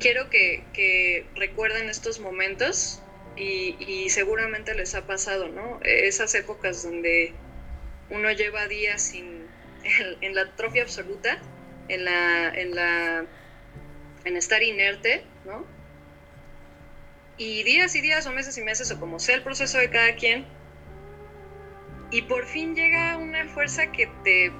[0.00, 3.02] Quiero que, que recuerden estos momentos
[3.36, 5.78] y, y seguramente les ha pasado, ¿no?
[5.82, 7.34] Esas épocas donde
[8.08, 9.46] uno lleva días sin,
[9.84, 11.38] en, en la atrofia absoluta,
[11.88, 13.26] en la, en la,
[14.24, 15.66] en estar inerte, ¿no?
[17.36, 20.14] Y días y días o meses y meses o como sea el proceso de cada
[20.14, 20.46] quien,
[22.10, 24.50] y por fin llega una fuerza que te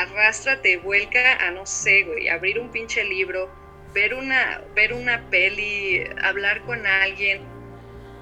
[0.00, 3.54] arrastra, te vuelca a, no sé, güey, abrir un pinche libro,
[3.94, 7.48] ver una, ver una peli, hablar con alguien.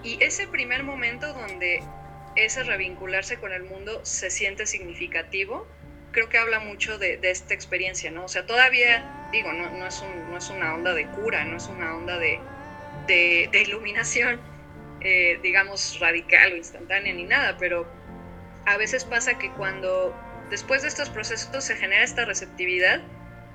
[0.03, 1.91] Y ese primer momento donde
[2.35, 5.69] ese revincularse con el mundo se siente significativo,
[6.13, 8.25] creo que habla mucho de, de esta experiencia, ¿no?
[8.25, 11.57] O sea, todavía, digo, no, no, es, un- no es una onda de cura, no
[11.57, 12.49] es una onda de,
[13.07, 14.41] de, de iluminación,
[15.01, 17.93] eh, digamos, radical o instantánea ni nada, pero
[18.65, 23.01] a veces pasa que cuando después de estos procesos se genera esta receptividad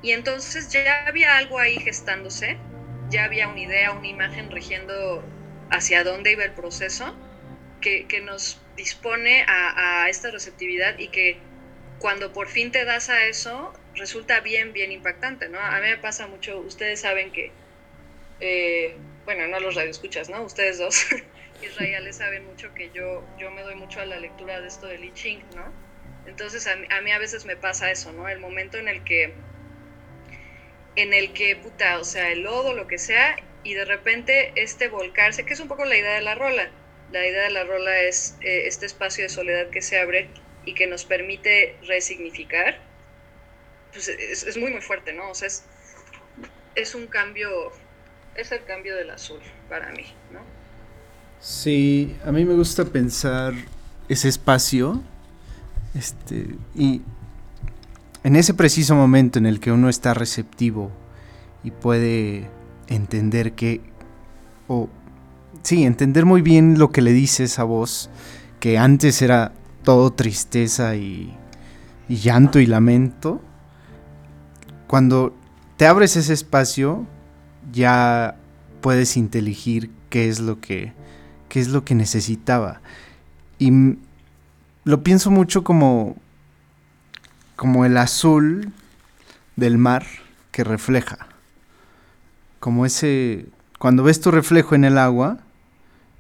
[0.01, 2.57] y entonces ya había algo ahí gestándose,
[3.09, 5.23] ya había una idea, una imagen rigiendo
[5.71, 7.15] hacia dónde iba el proceso,
[7.81, 11.37] que, que nos dispone a, esta receptividad y que
[11.99, 15.59] cuando por fin te das a eso, resulta bien, bien impactante, ¿no?
[15.59, 17.51] A mí me pasa mucho, ustedes saben que,
[18.41, 20.43] eh, bueno, no los radioescuchas, ¿no?
[20.43, 21.05] Ustedes dos,
[21.63, 25.03] israelíes saben mucho que yo, yo me doy mucho a la lectura de esto del
[25.03, 25.84] I Ching, ¿no?
[26.27, 28.27] Entonces a mí, a mí a veces me pasa eso, ¿no?
[28.27, 29.33] El momento en el que,
[30.95, 34.87] en el que, puta, o sea, el lodo, lo que sea, y de repente este
[34.87, 36.69] volcarse, que es un poco la idea de la rola,
[37.11, 40.29] la idea de la rola es eh, este espacio de soledad que se abre
[40.65, 42.79] y que nos permite resignificar,
[43.91, 45.29] pues es, es muy muy fuerte, ¿no?
[45.29, 45.63] O sea, es,
[46.75, 47.71] es un cambio,
[48.35, 49.39] es el cambio del azul
[49.69, 50.41] para mí, ¿no?
[51.39, 53.53] Sí, a mí me gusta pensar
[54.09, 55.03] ese espacio,
[55.95, 57.01] este, y
[58.23, 60.91] en ese preciso momento en el que uno está receptivo
[61.63, 62.49] y puede
[62.87, 63.81] entender que,
[64.67, 64.89] o
[65.63, 68.09] sí, entender muy bien lo que le dice esa voz,
[68.59, 69.53] que antes era
[69.83, 71.33] todo tristeza y,
[72.09, 73.41] y llanto y lamento,
[74.87, 75.33] cuando
[75.77, 77.05] te abres ese espacio,
[77.71, 78.37] ya
[78.81, 80.93] puedes inteligir qué es lo que,
[81.49, 82.81] qué es lo que necesitaba.
[83.57, 83.71] Y
[84.85, 86.15] lo pienso mucho como,
[87.55, 88.71] como el azul
[89.55, 90.05] del mar
[90.51, 91.27] que refleja.
[92.59, 93.47] Como ese,
[93.79, 95.39] cuando ves tu reflejo en el agua,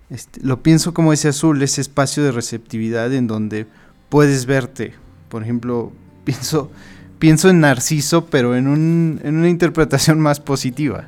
[0.09, 3.67] este, lo pienso como ese azul, ese espacio de receptividad en donde
[4.09, 4.93] puedes verte.
[5.29, 5.91] Por ejemplo,
[6.25, 6.71] pienso,
[7.19, 11.07] pienso en Narciso, pero en, un, en una interpretación más positiva.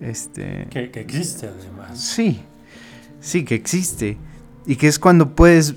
[0.00, 2.00] Este, Que, que existe además.
[2.00, 2.40] Sí,
[3.20, 4.16] sí, que existe.
[4.66, 5.76] Y que es cuando puedes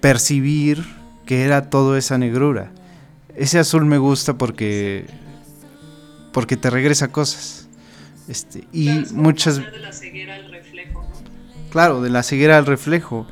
[0.00, 0.84] percibir
[1.26, 2.70] que era todo esa negrura.
[3.36, 5.06] Ese azul me gusta porque.
[6.32, 7.68] porque te regresa cosas.
[8.28, 9.56] Este, y Claro, es muchas.
[9.56, 11.70] de la ceguera al reflejo, ¿no?
[11.70, 13.26] Claro, de la ceguera al reflejo.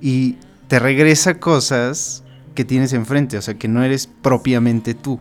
[0.00, 0.36] Y
[0.68, 2.22] te regresa cosas
[2.54, 3.38] que tienes enfrente.
[3.38, 5.20] O sea, que no eres propiamente tú.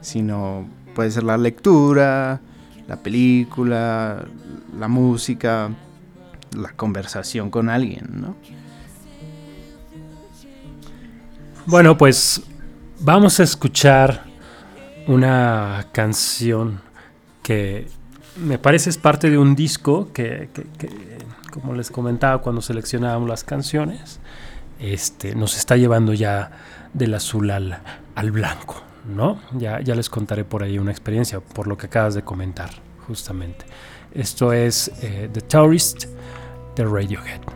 [0.00, 2.40] Sino puede ser la lectura,
[2.88, 4.24] la película,
[4.78, 5.70] la música,
[6.56, 8.36] la conversación con alguien, ¿no?
[11.66, 12.42] Bueno, pues
[13.00, 14.22] vamos a escuchar
[15.08, 16.80] una canción
[17.42, 17.88] que
[18.36, 20.48] me parece es parte de un disco que,
[21.50, 24.20] como les comentaba cuando seleccionábamos las canciones,
[24.78, 26.52] este, nos está llevando ya
[26.92, 27.80] del azul al,
[28.14, 29.40] al blanco, ¿no?
[29.58, 32.70] Ya, ya les contaré por ahí una experiencia, por lo que acabas de comentar,
[33.08, 33.66] justamente.
[34.14, 36.04] Esto es eh, The Tourist
[36.76, 37.55] de Radiohead.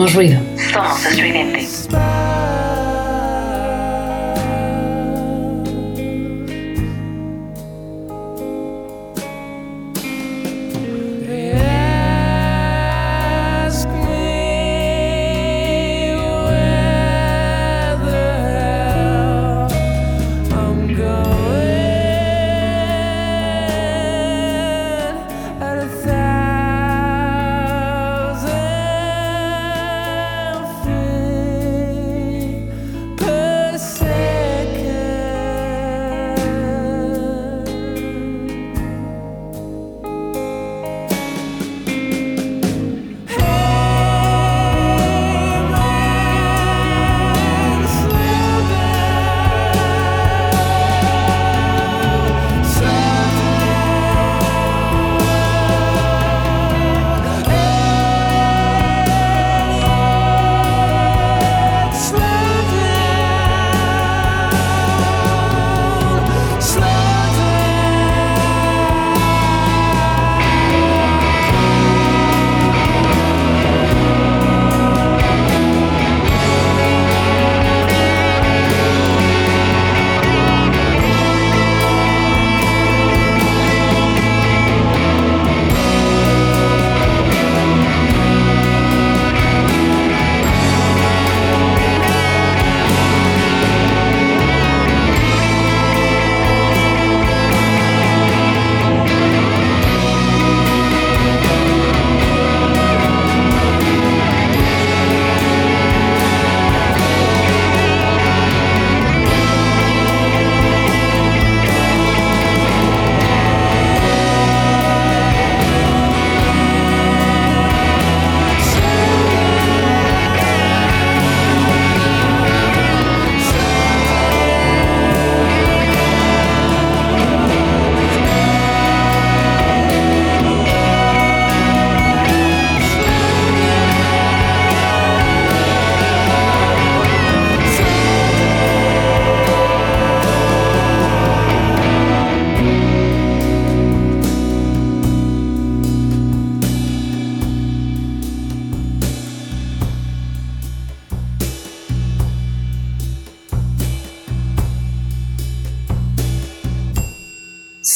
[0.00, 0.39] Somos ruido.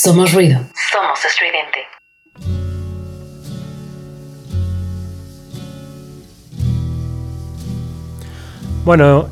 [0.05, 0.61] Somos ruido.
[0.93, 1.79] Somos estridente.
[8.85, 9.31] Bueno,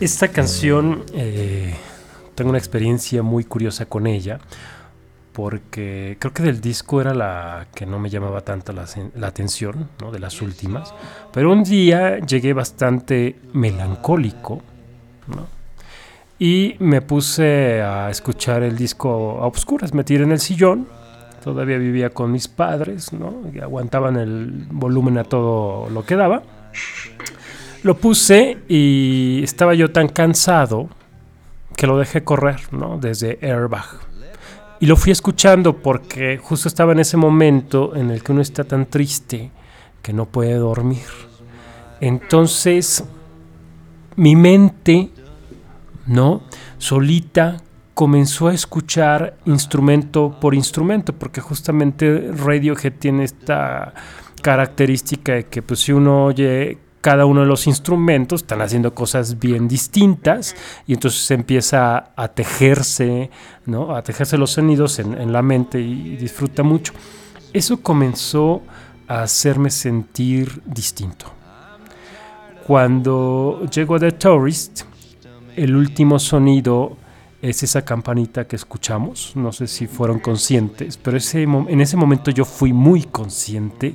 [0.00, 1.76] esta canción eh,
[2.34, 4.38] tengo una experiencia muy curiosa con ella
[5.34, 8.86] porque creo que del disco era la que no me llamaba tanto la,
[9.16, 10.10] la atención, ¿no?
[10.10, 10.94] de las últimas,
[11.30, 14.62] pero un día llegué bastante melancólico
[15.26, 15.57] ¿no?
[16.38, 20.86] Y me puse a escuchar el disco a obscuras, me tiré en el sillón,
[21.42, 23.42] todavía vivía con mis padres, ¿no?
[23.52, 26.42] y aguantaban el volumen a todo lo que daba.
[27.82, 30.88] Lo puse y estaba yo tan cansado
[31.76, 32.98] que lo dejé correr, ¿no?
[32.98, 33.86] Desde Airbag.
[34.80, 38.64] Y lo fui escuchando porque justo estaba en ese momento en el que uno está
[38.64, 39.50] tan triste
[40.02, 41.06] que no puede dormir.
[42.00, 43.04] Entonces,
[44.16, 45.10] mi mente,
[46.08, 46.42] ¿no?
[46.78, 47.58] Solita
[47.94, 53.94] comenzó a escuchar instrumento por instrumento, porque justamente Radiohead tiene esta
[54.42, 59.38] característica de que pues si uno oye cada uno de los instrumentos están haciendo cosas
[59.38, 60.56] bien distintas
[60.86, 63.30] y entonces empieza a tejerse,
[63.66, 63.94] ¿no?
[63.94, 66.92] A tejerse los sonidos en, en la mente y disfruta mucho.
[67.52, 68.62] Eso comenzó
[69.06, 71.26] a hacerme sentir distinto.
[72.66, 74.82] Cuando llego a The Tourist,
[75.58, 76.96] el último sonido
[77.42, 79.32] es esa campanita que escuchamos.
[79.34, 83.94] No sé si fueron conscientes, pero ese, en ese momento yo fui muy consciente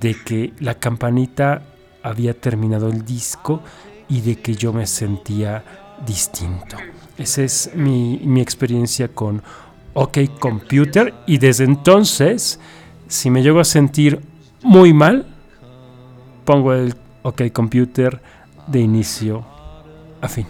[0.00, 1.62] de que la campanita
[2.02, 3.62] había terminado el disco
[4.08, 5.64] y de que yo me sentía
[6.06, 6.76] distinto.
[7.18, 9.42] Esa es mi experiencia con
[9.94, 12.60] OK Computer y desde entonces,
[13.08, 14.20] si me llego a sentir
[14.62, 15.26] muy mal,
[16.44, 18.20] pongo el OK Computer
[18.66, 19.44] de inicio
[20.20, 20.46] a fin.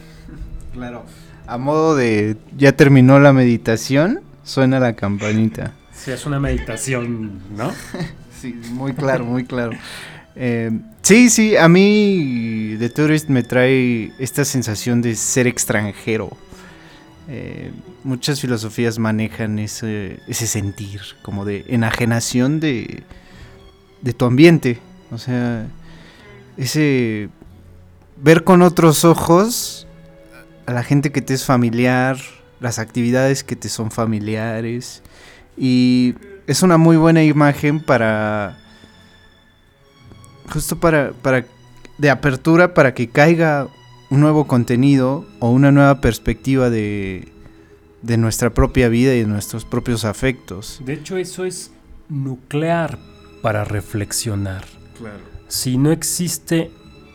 [0.77, 1.05] Claro.
[1.47, 5.73] A modo de ya terminó la meditación, suena la campanita.
[5.97, 7.73] Si es una meditación, ¿no?
[8.41, 9.73] Sí, muy claro, muy claro.
[10.37, 10.71] Eh,
[11.01, 16.37] sí, sí, a mí The Tourist me trae esta sensación de ser extranjero.
[17.29, 17.73] Eh,
[18.05, 23.03] muchas filosofías manejan ese, ese sentir, como de enajenación de,
[24.03, 24.79] de tu ambiente.
[25.11, 25.67] O sea,
[26.59, 27.31] ese
[28.23, 29.86] ver con otros ojos
[30.67, 32.19] a la gente que te es familiar,
[32.61, 35.03] las actividades que te son familiares.
[35.57, 36.15] Y
[36.47, 38.59] es una muy buena imagen para.
[40.53, 41.13] Justo para.
[41.13, 41.47] para
[41.99, 43.69] de apertura para que caiga
[44.11, 47.33] un nuevo contenido o una nueva perspectiva de.
[48.03, 50.81] de nuestra propia vida y de nuestros propios afectos.
[50.85, 51.71] De hecho, eso es
[52.09, 52.99] nuclear
[53.41, 54.65] para reflexionar.
[54.99, 55.21] Claro.
[55.49, 56.73] Si no existe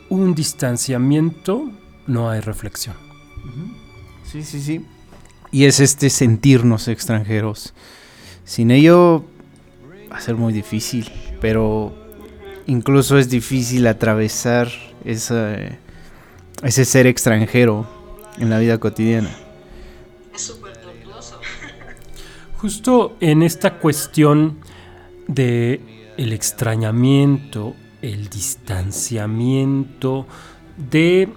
[0.08, 1.70] un distanciamiento,
[2.06, 3.11] no hay reflexión.
[4.24, 4.86] Sí, sí, sí.
[5.50, 7.74] Y es este sentirnos extranjeros.
[8.44, 9.24] Sin ello
[10.10, 11.10] va a ser muy difícil,
[11.40, 11.94] pero
[12.66, 14.70] incluso es difícil atravesar
[15.04, 15.56] esa,
[16.62, 17.86] ese ser extranjero
[18.38, 19.30] en la vida cotidiana.
[20.34, 21.38] Es súper tortuoso.
[22.56, 24.58] Justo en esta cuestión
[25.28, 25.80] de
[26.16, 30.26] el extrañamiento, el distanciamiento
[30.76, 31.28] de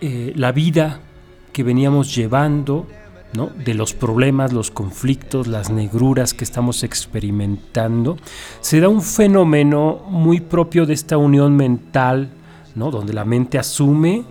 [0.00, 1.00] eh, la vida
[1.52, 2.86] que veníamos llevando,
[3.32, 3.46] ¿no?
[3.46, 8.16] de los problemas, los conflictos, las negruras que estamos experimentando,
[8.60, 12.30] se da un fenómeno muy propio de esta unión mental,
[12.74, 12.90] ¿no?
[12.90, 14.24] donde la mente asume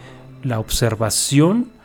[0.44, 1.80] la observación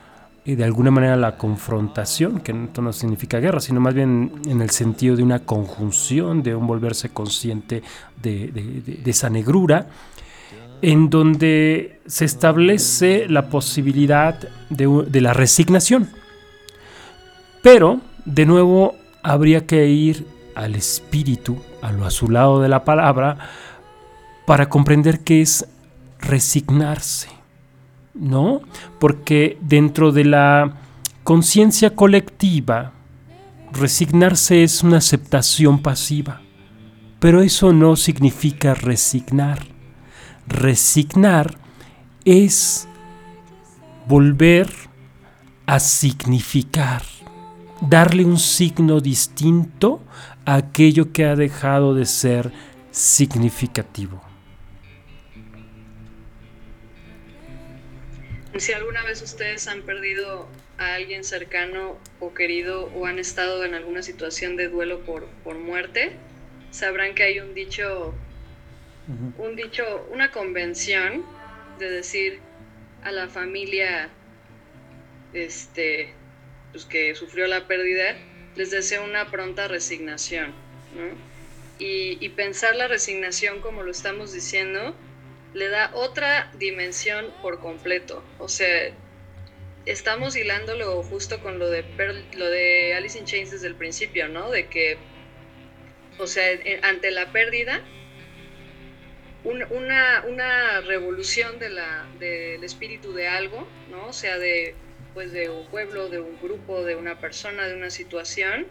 [0.44, 4.60] y de alguna manera la confrontación, que esto no significa guerra, sino más bien en
[4.60, 7.82] el sentido de una conjunción, de un volverse consciente
[8.22, 9.86] de, esa negrura,
[10.84, 14.38] en donde se establece la posibilidad
[14.68, 16.10] de, la resignación.
[17.62, 23.38] Pero, de nuevo, habría que ir al espíritu, a lo azulado de la palabra,
[24.46, 25.66] para comprender qué es
[26.20, 27.28] resignarse.
[28.12, 28.60] ¿no?
[28.98, 30.76] Porque dentro de la
[31.22, 32.92] conciencia colectiva,
[33.72, 36.42] resignarse es una aceptación pasiva,
[37.20, 39.73] pero eso no significa resignar.
[40.46, 41.58] Resignar
[42.24, 42.88] es
[44.06, 44.68] volver
[45.66, 47.02] a significar,
[47.80, 50.02] darle un signo distinto
[50.44, 52.52] a aquello que ha dejado de ser
[52.90, 54.22] significativo.
[58.56, 60.46] Si alguna vez ustedes han perdido
[60.78, 65.58] a alguien cercano o querido o han estado en alguna situación de duelo por, por
[65.58, 66.12] muerte,
[66.70, 68.14] sabrán que hay un dicho,
[69.06, 71.24] un dicho, una convención
[71.78, 72.40] de decir
[73.02, 74.08] a la familia
[75.34, 76.12] este,
[76.72, 78.16] pues, que sufrió la pérdida,
[78.56, 80.54] les deseo una pronta resignación.
[81.78, 84.94] Y, pensar la resignación, como lo estamos diciendo,
[85.52, 88.24] le da otra dimensión por completo.
[88.38, 88.92] O sea,
[89.84, 91.84] estamos hilándolo justo con lo de,
[92.36, 94.50] lo de Alice in Chains desde el principio, ¿no?
[94.50, 94.96] De que,
[96.18, 96.44] o sea,
[96.82, 97.82] ante la pérdida,
[99.44, 100.22] un- una,
[100.80, 101.70] revolución de
[102.18, 104.06] del espíritu de algo, ¿no?
[104.08, 104.74] O sea, de,
[105.12, 108.66] pues de un pueblo, de un grupo, de una persona, de una situación,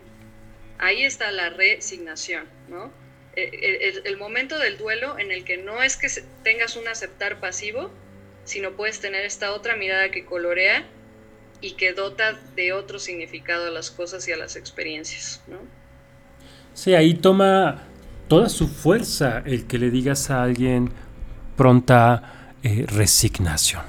[0.79, 2.91] ahí está la resignación, ¿no?
[3.35, 3.49] Eh,
[3.81, 6.07] El, el- momento del duelo en el que no es que
[6.43, 7.91] tengas un aceptar pasivo,
[8.43, 10.85] sino puedes tener esta otra mirada que colorea
[11.61, 15.41] y que dota de otro significado a las cosas y a las experiencias.
[16.73, 17.83] Sí, ahí toma
[18.33, 20.89] toda su fuerza el que le digas a alguien
[21.55, 23.83] pronta eh, resignación,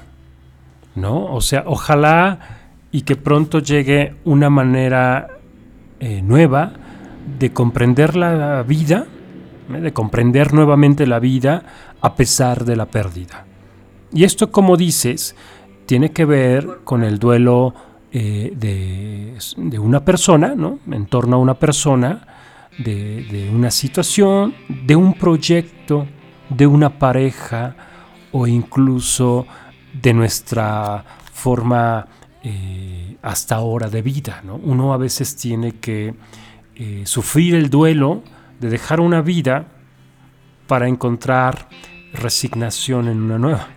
[0.93, 1.33] ¿no?
[1.33, 2.37] O sea, ojalá
[2.91, 5.29] y que pronto llegue una manera
[5.99, 6.73] eh, nueva
[7.39, 9.07] de comprender la vida,
[9.73, 9.81] ¿eh?
[9.81, 11.63] de comprender nuevamente la vida
[11.99, 13.47] a pesar de la pérdida.
[14.13, 15.35] Y esto, como dices,
[15.87, 17.73] tiene que ver con el duelo
[18.11, 20.77] de, de una persona, ¿no?
[20.91, 22.34] En torno a una persona,
[22.77, 26.07] de, una situación, de un proyecto,
[26.49, 27.75] de una pareja
[28.31, 29.45] o incluso
[29.93, 31.03] de nuestra
[31.33, 32.07] forma
[32.43, 34.41] eh, hasta ahora de vida.
[34.43, 34.55] ¿no?
[34.55, 36.13] Uno a veces tiene que
[36.75, 38.23] eh, sufrir el duelo
[38.59, 39.67] de dejar una vida
[40.67, 41.69] para encontrar
[42.13, 43.67] resignación en una nueva,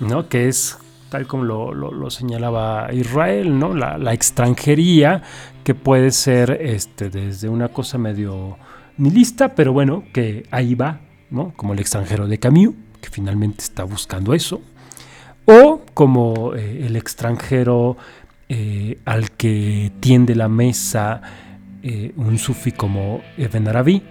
[0.00, 0.28] ¿no?
[0.28, 0.78] que es
[1.10, 3.74] tal como lo, lo- señalaba Israel, ¿no?
[3.74, 5.22] la, extranjería
[5.64, 8.56] que puede ser este, desde una cosa medio
[8.96, 11.00] nihilista, pero bueno, que ahí va,
[11.30, 11.52] ¿no?
[11.56, 14.60] como el extranjero de Camus, que finalmente está buscando eso,
[15.46, 17.96] o como eh, el extranjero
[18.48, 21.20] eh, al que tiende la mesa
[21.82, 24.02] eh, un sufi como Ibn Arabi,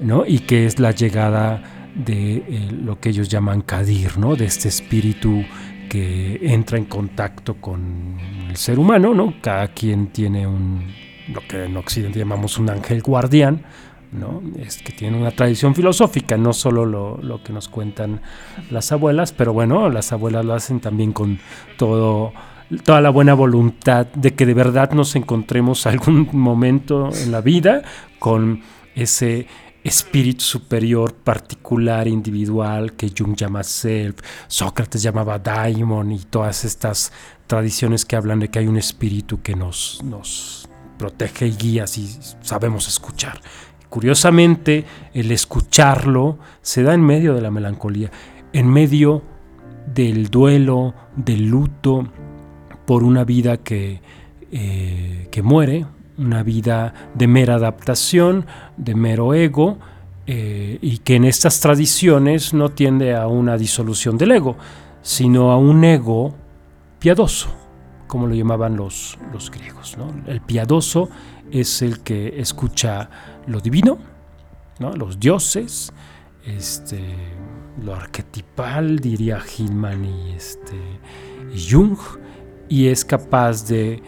[0.00, 0.24] ¿no?
[0.26, 1.62] y que es la llegada
[1.94, 4.34] de lo que ellos llaman Kadir, ¿no?
[4.34, 5.44] de este espíritu
[5.92, 8.16] que entra en contacto con
[8.48, 9.34] el ser humano, ¿no?
[9.42, 10.90] Cada quien tiene un,
[11.30, 13.62] lo que en Occidente llamamos un ángel guardián,
[14.10, 14.40] ¿no?
[14.58, 18.22] Es que tiene una tradición filosófica, no solo lo, lo que nos cuentan
[18.70, 21.38] las abuelas, pero bueno, las abuelas lo hacen también con
[21.76, 22.32] todo
[22.84, 27.82] toda la buena voluntad de que de verdad nos encontremos algún momento en la vida
[28.18, 28.62] con
[28.94, 29.46] ese
[29.84, 37.12] espíritu superior particular, individual, que Jung llama self, Sócrates llamaba daimon y todas estas
[37.46, 40.68] tradiciones que hablan de que hay un espíritu que nos, nos
[40.98, 43.40] protege y guía si sabemos escuchar.
[43.88, 48.10] Curiosamente, el escucharlo se da en medio de la melancolía,
[48.52, 49.22] en medio
[49.92, 52.08] del duelo, del luto
[52.86, 54.00] por una vida que,
[54.50, 55.86] eh, que muere,
[56.18, 59.78] una vida de mera adaptación, de mero ego,
[60.26, 64.56] eh, y que en estas tradiciones no tiende a una disolución del ego,
[65.02, 66.34] sino a un ego
[66.98, 67.48] piadoso,
[68.06, 69.18] como lo llamaban los,
[69.52, 69.96] griegos.
[70.26, 71.08] El piadoso
[71.50, 73.10] es el que escucha
[73.46, 73.98] lo divino,
[74.78, 74.92] ¿no?
[74.92, 75.92] los dioses,
[76.46, 77.00] este,
[77.82, 80.76] lo arquetipal, diría Hillman y, este,
[81.52, 81.98] y Jung,
[82.68, 84.00] y es capaz de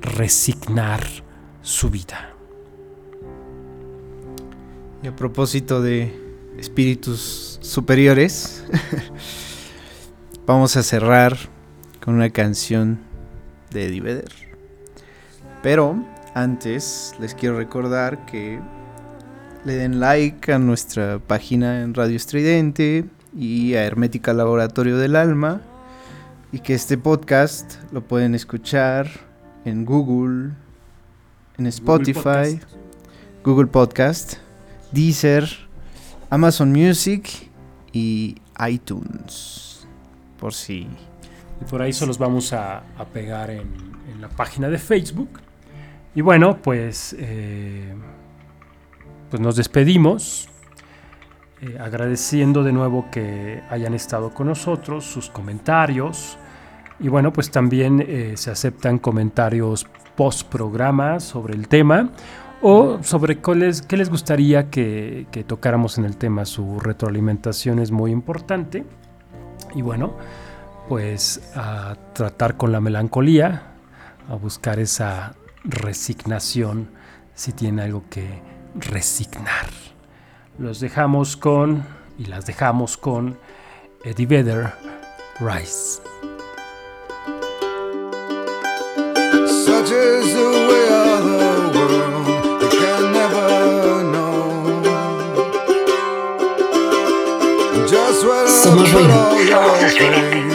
[0.00, 1.02] resignar
[1.68, 2.30] su vida.
[5.02, 6.10] Y a propósito de
[6.58, 8.64] espíritus superiores,
[10.46, 11.36] vamos a cerrar
[12.02, 12.98] con una canción
[13.70, 14.32] de Eddie Vedder.
[15.62, 16.02] Pero
[16.34, 18.60] antes les quiero recordar que
[19.66, 23.04] le den like a nuestra página en Radio Estridente
[23.36, 25.60] y a Hermética Laboratorio del Alma
[26.50, 29.10] y que este podcast lo pueden escuchar
[29.66, 30.54] en Google,
[31.58, 32.60] en Spotify,
[33.44, 34.34] Google Podcast,
[34.92, 35.48] Deezer,
[36.30, 37.50] Amazon Music
[37.92, 38.36] y
[38.68, 39.86] iTunes.
[40.38, 40.86] Por si
[41.60, 43.66] Y por ahí se los vamos a, a pegar en,
[44.12, 45.40] en la página de Facebook.
[46.14, 47.92] Y bueno, pues, eh,
[49.30, 50.48] pues nos despedimos.
[51.60, 56.38] eh, agradeciendo de nuevo que hayan estado con nosotros, sus comentarios.
[57.00, 59.86] Y bueno, pues también eh, se aceptan comentarios
[60.18, 62.10] post programa sobre el tema
[62.60, 63.54] o sobre qué
[63.96, 66.44] les, gustaría que, que tocáramos en el tema.
[66.44, 68.84] Su retroalimentación es muy importante.
[69.76, 70.14] Y bueno,
[70.88, 73.62] pues a tratar con la melancolía,
[74.28, 76.88] a buscar esa resignación
[77.34, 78.40] si tiene algo que
[78.74, 79.68] resignar.
[80.58, 81.84] Los dejamos con,
[82.18, 83.38] y las dejamos con
[84.04, 84.72] Eddie Vedder,
[85.38, 86.02] Rise.
[89.88, 91.38] just the way of the
[91.78, 92.26] world.
[92.62, 93.48] You can never
[94.12, 94.36] know.
[97.88, 100.47] Just when I'm all your